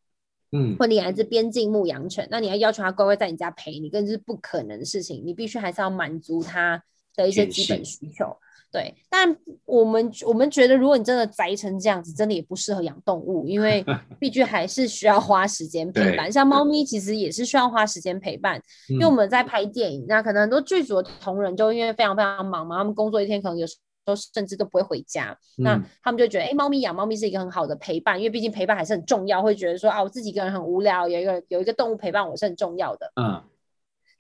[0.53, 5.23] 嗯，或你来自边境牧羊犬，那你要要求它乖乖在你家陪你，更是不可能的事情。
[5.25, 6.83] 你必须还是要满足它
[7.15, 8.37] 的一些基本需求。
[8.73, 13.85] 对，但我们我们觉得，如果你真的宅成这样子，真的也不适合养动物，因为
[14.21, 16.31] 毕竟还是需要花时间陪伴。
[16.31, 18.59] 像猫咪其实也是需要花时间陪伴，
[18.91, 23.77] 嗯，因为我们在拍电影，那可能很多剧组的同仁就因为非常非常忙嘛，他们工作一天可能有时。
[24.07, 29.43] 候甚至都不会回家，嗯、那他们就觉得，哎、欸，猫咪养猫咪是一个很好的陪伴，因为毕竟陪伴还是很重要。
[29.43, 33.13] 会觉得说，啊，我自己一个人很无聊，有一个有一个动物陪伴我是很重要的。
[33.21, 33.41] 嗯，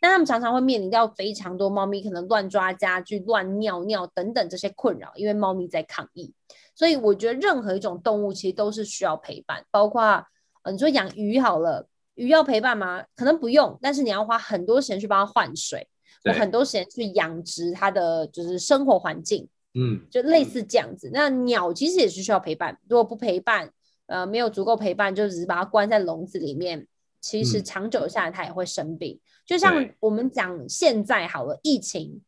[0.00, 6.32] 但他们常常会面临到非常多猫咪可能乱抓家具、乱尿尿等等这些困扰，因为猫咪在抗议。
[6.74, 10.24] 所以我觉得任何一种动物其实都是需要陪伴，包括，
[10.62, 13.04] 呃、你说养鱼好了，鱼要陪伴吗？
[13.14, 15.86] 可能不用，但是你要花很多时间去帮它换水，
[16.24, 19.48] 有很多时间去养殖它的就是生活环境。
[19.74, 21.08] 嗯，就类似这样子。
[21.10, 23.70] 嗯、那鸟其实也是需要陪伴，如果不陪伴，
[24.06, 26.88] 呃，没有足够陪伴，就只是把它关在笼子里面，
[27.20, 29.14] 其实长久下来他也会生病。
[29.14, 32.22] 嗯、就像我们讲现在好了，疫情，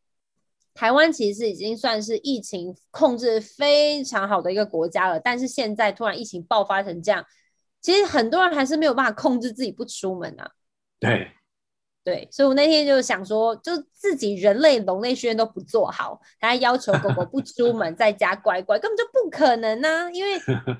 [0.73, 7.25] 台湾其实已经算是疫情控制非常好的一个国家了，但是现在突然疫情爆发成这样，
[7.81, 10.51] 其实很多人还是没有办法控制自己不出门啊。
[10.99, 11.31] 对。
[12.03, 20.11] 对，所以我那天就想说，就自己人类笼内训练都不做好，还要求狗狗不出门， 在家乖乖，根本就不可能呢、啊。
[20.11, 20.31] 因为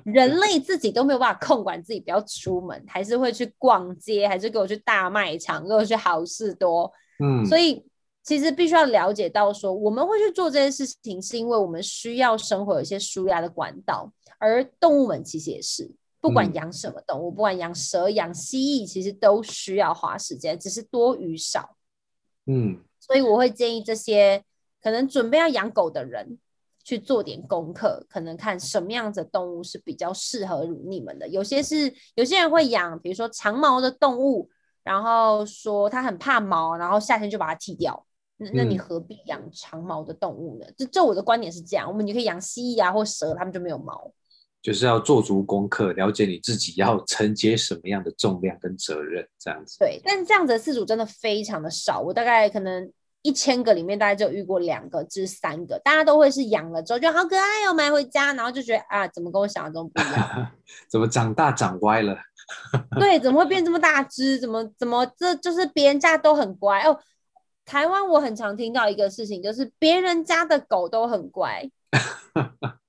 [0.03, 6.91] 人 类自己都没有办法控管自己不要出门，还是会去逛街，还是给我去大卖场，给我去好事多。
[7.23, 7.85] 嗯，所以
[8.21, 15.89] 其实必须要了解到说，我们会去做这件事情，是因为我们需要生活有一些舒压的管道，而动物们其实也是。
[16.23, 21.75] 不管养什么动物，不管养蛇、养蜥蜴，其实都需要花时间，只是多与少。
[22.45, 24.41] 嗯，所以我会建议这些
[24.81, 26.39] 可能准备要养狗的人
[26.81, 31.27] 去做点功课，可能看什么样子的动物是比较适合你们的。
[31.27, 34.49] 有些是有些人会养，比如说长毛的动物，
[34.81, 38.05] 然后说他很怕毛，然后夏天就把它剃掉。
[38.37, 40.65] 那那你何必养长毛的动物呢？
[40.77, 44.09] 这这我的观点是这样，我们你可以养蜥蜴啊或蛇，它们就没有毛。
[44.63, 49.77] 就是要做足功课，了解你自己要承接什么样的重量跟责任，这样子。
[49.77, 51.99] 对，但这样子的饲主真的非常的少。
[51.99, 52.89] 我大概可能
[53.23, 60.51] 一千个里面大概就遇过两个至三个，大家都会是养了之后觉得好可爱哦，买回家，然后就觉得啊，怎么跟我想象中不一样？
[60.89, 62.17] 怎么长大长歪了？
[62.97, 64.39] 对，怎么会变这么大只？
[64.39, 66.97] 怎么怎么这就是别人家都很乖哦？
[67.65, 71.69] 台湾我很常听到一个事情，就是别人家的狗都很乖。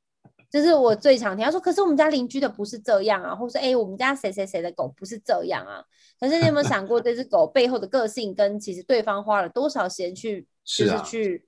[0.55, 5.83] 这是我最常听，他说：“可是我们家邻居的不是这样啊，或是哎，我们家谁谁谁的狗不是这样啊。”
[6.21, 11.45] 可是你有没有想过，这只狗背后的个性跟其实对方花了多少时间去， 就是去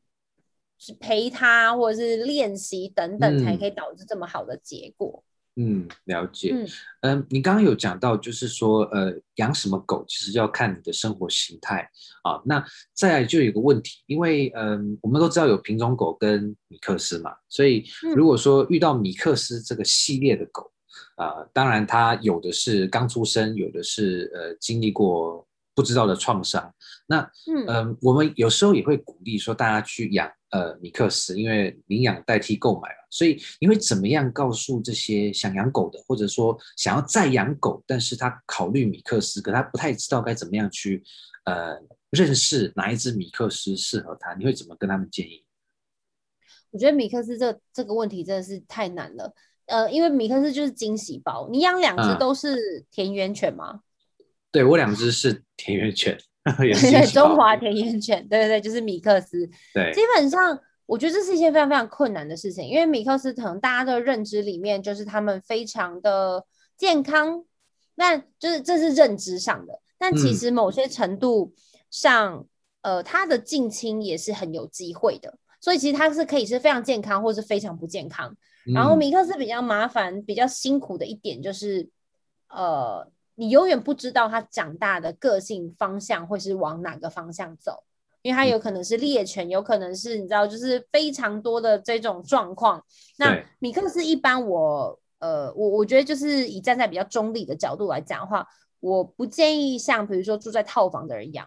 [0.76, 5.22] 去陪它，或者是练习等等，才可以导致这么好的结果。
[5.22, 5.35] 嗯，
[6.04, 6.52] 了解。
[6.52, 6.68] 嗯，
[7.00, 11.88] 嗯，你刚刚有讲到，就是说，呃，养什么狗其实要看你的生活形态
[12.22, 12.40] 啊。
[12.44, 17.84] 那再来就有个问题，因为嗯，我们都知道有品种狗跟米克斯嘛，所以
[18.14, 20.70] 如果说遇到米克斯这个系列的狗，
[21.16, 26.74] 啊，呃，当然它有的是刚出生，有的是呃经历过不知道的创伤。
[27.06, 30.30] 那嗯，呃，我们有时候也会鼓励说大家去养。
[30.50, 41.02] 呃，米克斯，因为领养代替购买了，所以你会怎么样告诉这些想养狗的，或者说想要再养狗，但是他考虑米克斯，可他不太知道该怎么样去
[41.44, 41.76] 呃
[42.10, 45.44] 认识哪一只米克斯适合他，你会怎么跟他们建议？
[46.70, 49.34] 我觉得米克斯这这个问题真的是太难了，
[49.66, 51.48] 呃，因为米克斯就是惊喜包。
[51.50, 53.80] 你养两只都是田园犬吗？
[54.18, 56.16] 嗯、对我两只是田园犬。
[56.54, 59.44] 对，中华田园犬，对对对，就是米克斯。
[59.74, 66.44] 对，基本上我觉得这是一件非常非常困难的事情，因为米克斯可能大家的认知里面就是他们非常的
[66.76, 67.44] 健康，
[67.96, 69.80] 那就是这是认知上的。
[69.98, 71.52] 但其实某些程度
[71.90, 72.46] 上，
[72.82, 78.36] 嗯、呃，它的近亲也是很有机会的，所以其实它是可以是非常健康，或是非常不健康。
[78.68, 81.88] 嗯、然后米克斯比较麻烦、比较辛苦的一点就是，
[82.50, 83.10] 呃。
[83.36, 87.84] 你永远不知道他长大的个性方向会是往哪个方向走，
[88.22, 92.84] 因为他有可能是猎犬，有可能是你知道，就是非常多的这种状况。
[93.18, 98.46] 那米克斯一般我呃我我觉得就是以站在比较中立的角度来讲的话，
[98.80, 101.46] 我不建议像比如说住在套房的人养。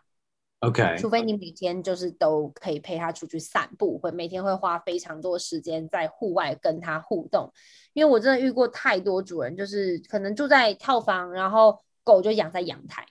[0.60, 7.50] OK，除非你每天就是都可以陪他出去散步，会每天会花非常多时间在户外跟他互动。
[7.94, 13.06] 因为我真的遇过太多主人，就是可能住在套房，然后狗就养在阳台，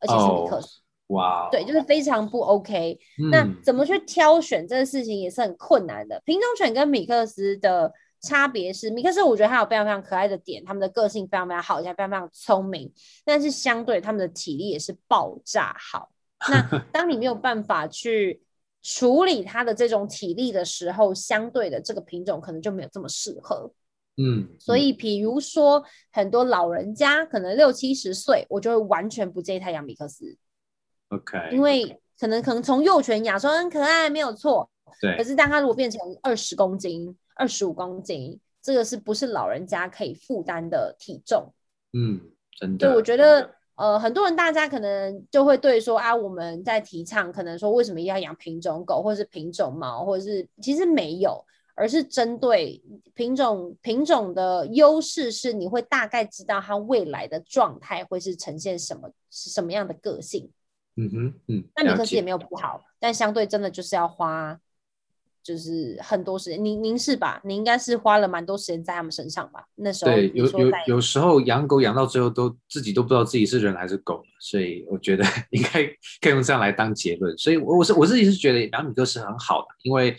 [0.00, 0.80] 而且是米克斯。
[1.08, 1.50] 哇，oh, wow.
[1.50, 2.98] 对，就是非常不 OK。
[3.22, 3.28] 嗯。
[3.30, 6.18] 那怎么去挑选这个事情也是很困难的。
[6.24, 7.92] 品种犬跟米克斯的
[8.22, 12.90] 差别是，米克斯我觉得它有非常非常可爱的点，它们的个性非常非常好，而且非常非常聪明，
[13.26, 16.08] 但是相对它们的体力也是爆炸好。
[16.50, 18.42] 那当你没有办法去
[18.82, 23.72] 处理它的这种体力的时候，相对的这个品种可能就没有这么适合。
[24.16, 25.82] 嗯，所以比如说
[26.12, 30.36] 很多老人家可能六七十岁，我就会完全不建议他养米克斯。
[31.08, 34.70] OK，因为可能可能从幼犬养说很可爱没有错，
[35.00, 35.16] 对。
[35.16, 41.52] 可是当他如果变成二十公斤、二十五公斤，这个是不是老人家可以负担的体重？
[41.92, 42.20] 嗯，
[42.60, 42.88] 真的。
[42.88, 43.54] 对，我觉得。
[43.76, 51.44] 呃，很多人大家可能就会对说啊，我们在提倡，可能说为什么要养品种狗，或者是品种猫，或者是其实没有，
[51.74, 52.82] 而是针对
[53.14, 60.50] 品种品种的优势是你会大概知道它未来的状态会是呈现什么是什么样的个性。
[60.96, 64.60] 嗯哼，嗯，那米克斯也没有不好，但相对真的就是要花。
[65.44, 67.38] 就是很多时间，您您是吧？
[67.44, 69.62] 您应该是花了蛮多时间在他们身上吧？
[69.74, 75.84] 那时候对，有有有时候养狗养到最后都自己都不知道自己是人还是狗，所以我觉得 应该
[76.22, 77.36] 可以用这样来当结论。
[77.36, 80.16] 所以我，我我是我自己是觉得养米哥是很好的，因为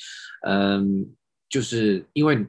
[0.47, 1.11] 嗯，
[1.49, 2.45] 就是因为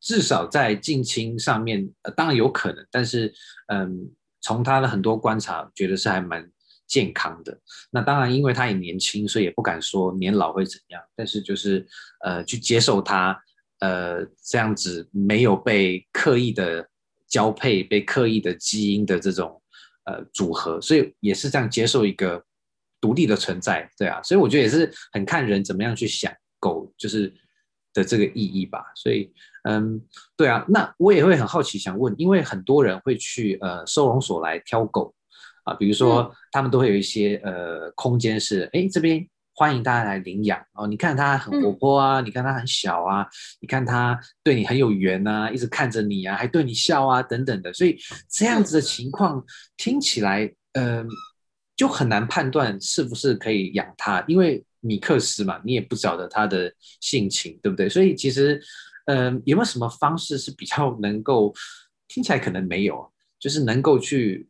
[0.00, 3.32] 至少在近亲上面，呃，当然有可能，但是
[3.68, 6.50] 嗯，从他的很多观察，觉得是还蛮。
[6.92, 7.58] 健康的，
[7.90, 11.02] 那当然，因为他也年轻，所以也不敢说年老会怎样。
[11.16, 11.86] 但是就是
[12.22, 13.34] 呃，去接受他
[13.78, 16.86] 呃这样子没有被刻意的
[17.26, 19.58] 交配、被刻意的基因的这种
[20.04, 22.44] 呃组合，所以也是这样接受一个
[23.00, 24.22] 独立的存在，对啊。
[24.22, 26.30] 所以我觉得也是很看人怎么样去想
[26.60, 27.32] 狗就是
[27.94, 28.84] 的这个意义吧。
[28.96, 29.32] 所以
[29.64, 29.98] 嗯，
[30.36, 35.14] 对啊，那我也会很好奇想问，因为很多人会去呃收容所来挑狗。
[35.64, 40.86] 啊，比如说他们都会有一些、嗯、呃空间是，哎，这边欢迎大家来领养哦。
[40.86, 43.26] 你看它很活泼啊，嗯、你看它很小啊，
[43.60, 47.72] 你看它对你很有缘啊，一直看着你啊，还对你笑啊等等的。
[47.72, 47.96] 所以
[48.28, 49.44] 这样子的情况
[49.76, 51.06] 听起来，嗯、呃，
[51.76, 57.88] 就很难判断是不是可以养它，因为米克斯嘛，你也不晓得它的性情，对不对？
[57.88, 58.60] 所以其实，
[59.04, 61.54] 嗯、呃，有没有什么方式是比较能够
[62.08, 64.48] 听起来可能没有，就是能够去。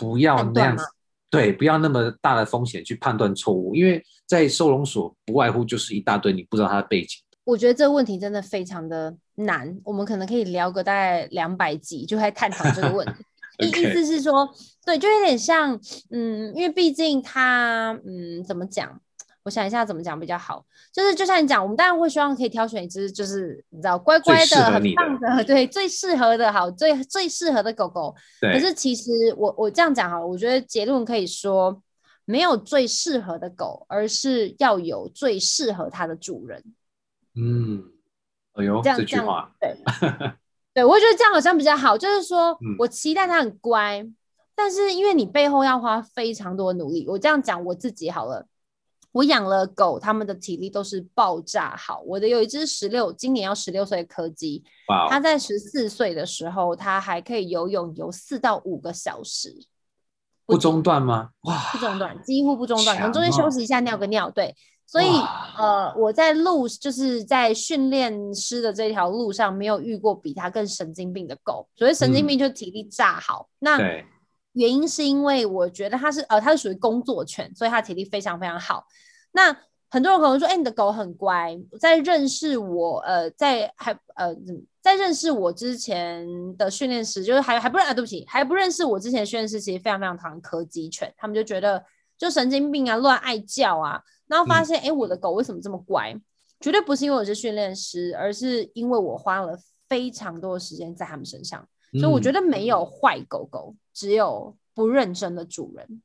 [0.00, 0.84] 不要那样子，
[1.28, 7.20] 对，不要那么大的风险去判断错误，因为在收容所不外乎就是一大堆你不知道他的背景。
[7.44, 13.12] 我觉得这个问题真的非常的难，我们可能可以聊个大概两百集，就在探讨这个问题。
[13.60, 14.48] 意.意思是说，
[14.86, 15.78] 对，就有点像，
[16.10, 19.00] 嗯，因为毕竟他，嗯，怎么讲？
[19.42, 20.64] 我想一下怎么讲比较好。
[20.92, 28.14] 就是就像你讲，我们当然会希望可以挑选一只，就是你知道，乖乖的、很棒的， 对，最适合的好，最最适合的狗狗。
[28.40, 31.82] 对可是其实我我这样讲好了，我觉得结论可以说，
[32.24, 36.62] 没有最适合的狗，而是要有最适合它的主人。
[37.34, 37.84] 嗯，
[38.54, 39.76] 哎呦，这样这句话，对。
[40.72, 44.14] 对，我觉得这样好像比较好，就是说我期待它很乖，嗯、
[44.54, 47.04] 但是因为你背后要花非常多的努力。
[47.08, 48.46] 我这样讲我自己好了，
[49.12, 52.00] 我养了狗，它们的体力都是爆炸好。
[52.06, 59.54] 我的有一只十六，今年要十六岁的柯基，哇它在十四岁的时候，它还可以游泳游四到五个小时，
[60.46, 61.30] 不中断吗？
[61.42, 64.54] 哇，不中断，几乎不中断，可能中间休息一下尿个尿，对。
[64.86, 65.06] 所以，
[65.56, 71.68] 呃，我在路就是在训练师的这条路上，没有遇过比它更神经病的狗。
[71.76, 73.48] 所谓神经病，就是体力炸好。
[73.48, 73.78] 嗯、那
[74.52, 78.84] 原因是因为我觉得它是呃，它是属于工作犬，所以它体力非常非常好。
[79.32, 79.56] 那
[79.88, 81.58] 很多人可能说，哎、欸，你的狗很乖。
[81.80, 84.34] 在认识我，呃，在还呃，
[84.80, 86.24] 在认识我之前
[86.56, 91.84] 的训练师，就是还还不认啊，对不起，还不认识我之前的训练师，其实非常非常讨厌柯基犬，他们就觉得
[92.16, 94.00] 就神经病啊，乱爱叫啊。
[94.28, 96.14] 然后发现，哎、嗯，我的狗为什么这么乖？
[96.60, 101.66] 绝对不是因为我是训练师，而是因为我花了非常多的时间在他们身上。
[101.92, 106.02] 嗯、所以我觉得没有坏狗狗，只有不认真的主人。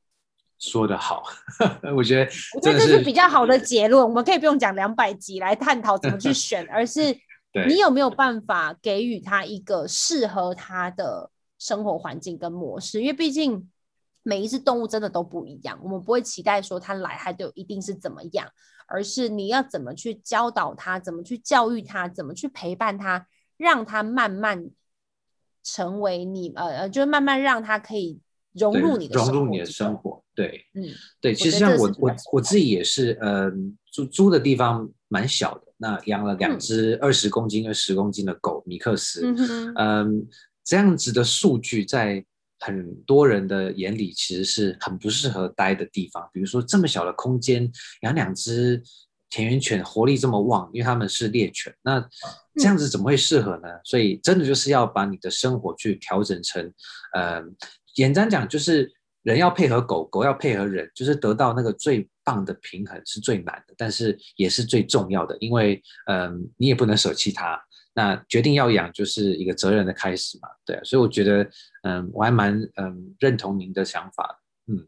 [0.58, 1.22] 说得好，
[1.96, 4.02] 我觉得，我觉得这是比较好的结论。
[4.02, 7.16] 我们可以不用讲两百集来探讨怎么去选，而是
[7.68, 13.00] 你有没有办法给予他一个适合他的生活环境跟模式？
[13.00, 13.68] 因为毕竟。
[14.28, 18.44] 每一只动物真的都不一样，我们不会期待说它来它就一定是怎么样，
[18.88, 24.68] 而是你要怎么去教导它，怎么去教育它，怎么去陪伴它，让它慢慢
[25.66, 28.20] 成为你呃呃，就是慢慢让它可以
[28.52, 30.22] 融入你的生活，融入你的生活。
[30.34, 30.84] 对，嗯，
[31.20, 39.26] 对，其实像我我我自己也是，嗯，租租的地方蛮小的，那养了两只二十公斤二十公斤的狗，米克斯，
[39.76, 40.26] 嗯，
[40.64, 42.24] 这样子的数据在。
[42.58, 48.82] 很多人的眼里其实是很不适合待的地方，比如说这么小的空间养两只
[49.28, 52.00] 田园犬，活力这么旺，因为他们是猎犬，那
[52.54, 53.68] 这样子怎么会适合呢？
[53.84, 56.72] 所以真的就是要把你的生活去调整成，
[57.14, 57.42] 呃，
[57.94, 67.60] 简单讲就是人要配合狗狗要配合人，就是得到那个最棒的平衡是最难的，但是也是最重要的，因为嗯、呃，你也不能舍弃它。
[67.98, 71.50] 那决定要养就是一个责任的开始嘛，对，所以我觉得，
[71.82, 74.86] 嗯，我还蛮嗯认同您的想法，嗯，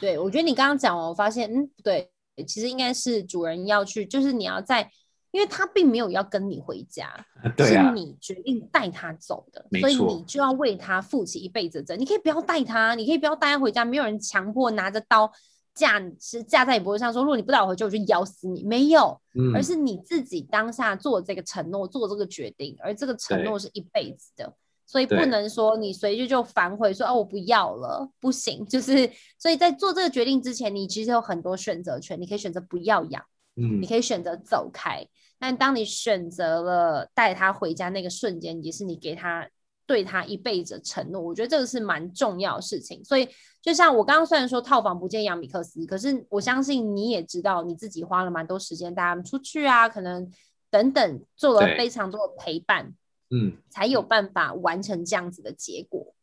[0.00, 2.10] 对，我觉得你刚刚讲完，我发现，嗯，对，
[2.44, 4.90] 其实应该是主人要去，就是你要在，
[5.30, 7.08] 因为他并没有要跟你回家，
[7.56, 12.00] 对啊，是你决定带他走的，所以你就要为他负起一辈子的责任。
[12.00, 15.30] 你可以不要带他，你可以不要带他回家，没有人强迫拿着刀。
[15.74, 18.64] 架是架在你脖子上说，如果你不带我回去，我就咬死你。
[18.64, 24.54] 没有，嗯、而是你自己当下做这个承诺，做这个决定，而这个承诺是一辈子的，对
[24.86, 28.64] 所以不能说你随时就反悔说，哦啊我不要了，不行。
[28.64, 33.22] 就是所以在做这个决定之前，你其实有很多选择权，你可以选择不要养，
[33.56, 35.06] 嗯，你可以选择走开。
[35.38, 39.48] 但当你选择了带他回家那个瞬间，也是你给他。
[39.88, 43.04] 对他一辈子的承诺，我觉得这个是蛮重要的事情。
[43.04, 43.28] 所以，
[43.62, 50.28] 就像我刚刚虽然说套房不建议养米克斯，可是我相信你也知道，你自己花了蛮多时间带他们出去啊，可能
[50.72, 52.92] 等等做了非常多的陪伴，
[53.30, 56.14] 嗯，才有办法完成这样子的结果。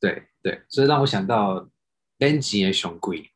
[0.00, 1.68] 对对，所以让我想到
[2.18, 3.30] Benji 也熊贵，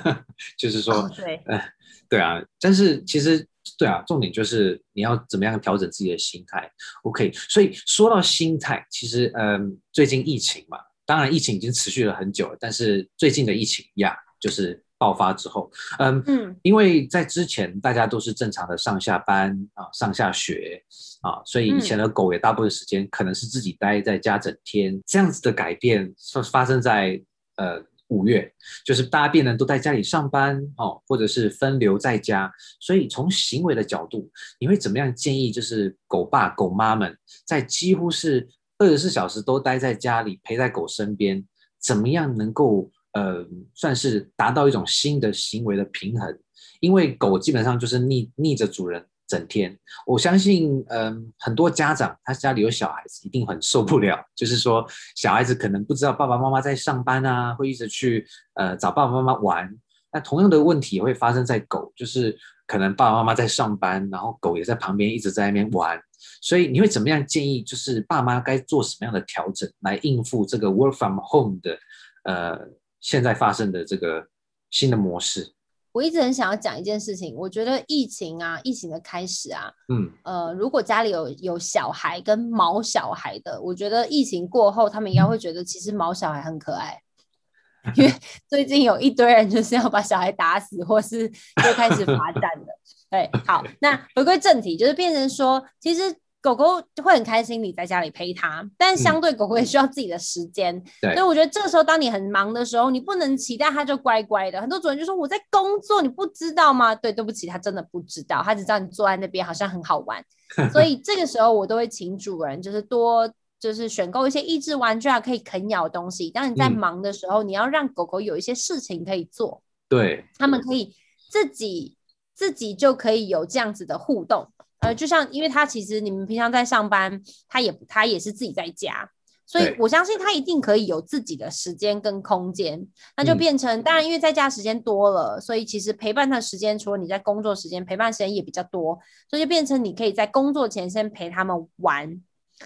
[0.58, 1.62] 就是说，哦、对、呃，
[2.08, 3.46] 对啊，但是其实。
[3.78, 6.68] 对啊，重点就是你要怎么样调整自己的心态。
[7.02, 20.82] OK，所以说到心态，其实嗯，最近疫情嘛，当然疫情已经持续了很久了，但是最近的疫情呀，就是爆发之后，嗯嗯，因为在之前大家都是正常的上下班啊，上下学
[21.20, 27.22] 啊，所以以前的狗也大部分时间可能是自己待在家整天，这样子的改变是发生在
[27.56, 27.84] 呃。
[28.12, 28.52] 五月，
[28.84, 35.52] 就是大家变得都在家里上班哦，或者是分流在家，所以从行为的角度，你会怎么样建议？
[35.52, 37.16] 就是狗爸狗妈们
[37.46, 38.48] 在几乎是
[38.78, 41.46] 二十四小时都待在家里陪在狗身边，
[41.80, 43.46] 怎么样能够呃
[43.76, 46.36] 算是达到一种新的行为的平衡？
[46.80, 54.18] 因为狗基本上就是逆逆着主人整天，我相信，嗯，很多家长他家里有小孩子，一定很受不了。
[54.34, 59.72] 就是说，小孩子可能不知道爸爸妈妈在上班啊，会一直去呃找爸爸妈妈玩。
[60.12, 65.96] 那同样的问题也会发生在狗，就是可能爸爸妈妈在上班，然后狗也在旁边一直在那边玩。
[66.42, 67.62] 所以你会怎么样建议？
[67.62, 71.78] 就是爸妈该做什么样的调整来应付这个 work from home 的
[72.24, 72.58] 呃
[73.00, 74.26] 现在发生的这个
[74.70, 75.54] 新的模式？
[75.92, 87.00] 我一直很想要讲一件事情，我觉得疫情啊，疫情的开始啊，嗯，呃，如果家里有有小孩跟毛小孩的，我觉得疫情过后，他们应该会觉得其实毛小孩很可爱，
[87.96, 88.12] 因为
[88.48, 92.72] 最近有一堆人就是要把小孩打死，或是就开始罚站的。
[93.10, 96.16] 对，好，那回归正题，就是变成说，其实。
[96.42, 100.74] 狗狗就会很开心你在家里陪它，但相对狗狗也需要自己的时间。
[101.02, 104.60] 嗯、所以我觉得这个时候当你很忙的时候，你不能期待它就乖乖的。
[104.60, 106.94] 很多主人就说我在工作，你不知道吗？
[106.94, 110.24] 对，对不起，它真的不知道，它只知道你坐在那边好像很好玩。
[110.72, 113.30] 所以这个时候我都会请主人就是多
[113.60, 116.30] 就是选购一些益智玩具啊，可以啃咬的东西。
[116.30, 120.94] 当你在忙的时候，嗯、你要让狗狗有一些事情可以做，对，他们可以
[121.30, 121.96] 自己
[122.34, 124.49] 自己就可以有这样子的互动。
[124.80, 129.08] 呃，就像，因为他其实你们平常在上班，他也他也是自己在家，
[129.46, 142.20] 所以我相信他一定可以有自己的时间跟空间，那就变成，当然因为在家时间多了，所以其实陪伴他的时间，除了你在工作时间，陪伴时间也比较多，所以就变成你可以在工作前先陪他们玩。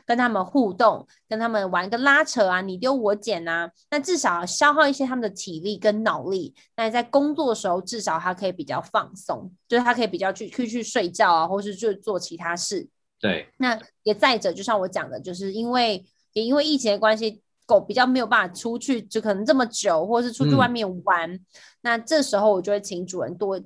[0.05, 6.55] 跟他们互动，跟他们玩个拉扯啊，你丢我捡啊，那至少消耗一些他们的体力跟脑力。
[6.77, 12.89] 那在工作的时候，至少他可以比较放松，就是他可以比较去去去睡觉啊，或是去做其他事。
[13.21, 13.47] 对。
[13.59, 21.31] 那也再者，就像我讲的，就是因为也因为疫情的关系，狗比较没有办法出去，就可能这么久，或是出去外面玩。
[21.31, 21.41] 嗯、
[21.83, 23.61] 那这时候我就会请主人多。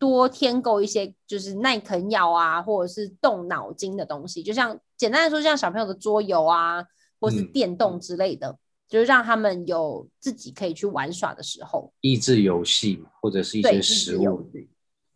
[0.00, 6.84] 多添购一些就是耐啃咬啊，或者是动脑筋的东西，就像简单来说，像小朋友的桌游啊，
[7.18, 11.90] 或是电动之类的，嗯、就是让他们有自己可以去玩耍的时候。
[12.02, 14.50] 益智游戏或者是一些食物。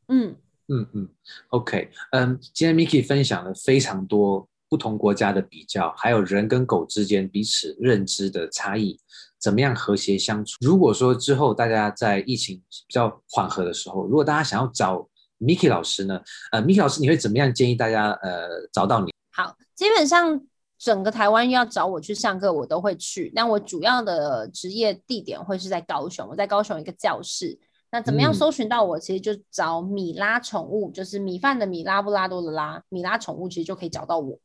[0.08, 0.34] 嗯
[0.68, 1.08] 嗯嗯
[1.48, 8.98] ，OK，嗯，今天 Miki 分享了非常多不同国家的比较，还有人跟狗之间彼此认知的差异。
[9.38, 10.56] 怎么样和谐相处？
[10.62, 15.06] 如果说之后大家在疫情比较缓和的时候，如果大家想要找
[15.38, 16.18] Miki 老师呢？
[16.52, 19.12] 呃，Miki 老师，你会怎么样建议大家呃找到你？
[19.30, 20.40] 好，基本上
[20.78, 23.32] 整个台湾要找我去上课，我都会去。
[23.34, 27.58] 但我主要的职业地点会是在高雄，我在高雄一个教室。
[27.90, 28.98] 那怎么样搜寻到我？
[28.98, 34.36] 嗯、其实就找米拉宠物，就是米饭的米，拉布拉多的拉，米拉宠物，其实就可以找到我。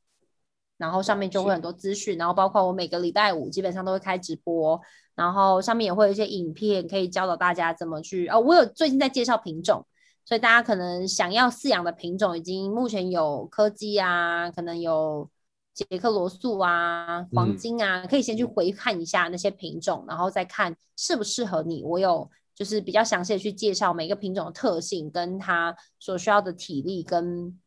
[0.78, 4.80] 然后上面就会很多资讯，然后包括我每个礼拜五基本上都会开直播，
[5.16, 8.40] 然后上面也会有一些影片可以教导大家怎么去哦。
[8.40, 9.86] 我有最近在介绍品种，
[10.30, 15.28] 所以大家可能想要饲养的品种已经目前有柯基啊，可能有
[15.74, 21.82] 杰克罗素啊、黄金啊，可以先去回看一下那些品种，然后再看适不适合你。
[21.84, 27.60] 我有就是比较详细的去介绍每个品种的特性，跟它所需要的体力跟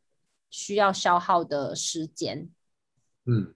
[0.48, 2.48] 需要消耗的时间。
[3.26, 3.52] 嗯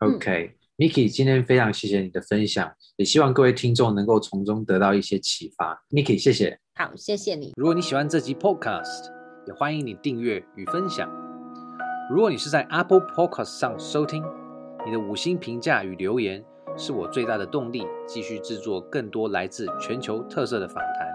[0.00, 5.84] ，OK，Miki，今天非常谢谢你的分享，也希望各位听众能够从中得到一些启发。
[5.90, 6.58] Miki，谢谢。
[6.74, 7.52] 好，谢谢你。
[7.56, 9.10] 如果你喜欢这集 Podcast，
[9.46, 11.10] 也欢迎你订阅与分享。
[12.10, 14.24] 如果你是在 Apple Podcast 上收听，
[14.86, 16.42] 你的五星评价与留言
[16.76, 21.08] 是我最大的动力，继续制作更多来自全球特色的访谈。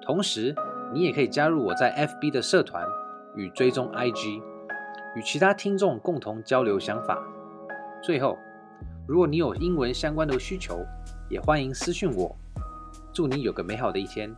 [0.00, 0.54] 同时，
[0.92, 2.86] 你也可以加入我在 FB 的社团
[3.34, 4.40] 与追踪 IG。
[5.14, 7.22] 与其他听众共同交流想法。
[8.02, 8.38] 最后，
[9.06, 10.86] 如果你有英文相关的需求，
[11.28, 12.34] 也欢迎私讯我。
[13.12, 14.34] 祝你有个美好的一天。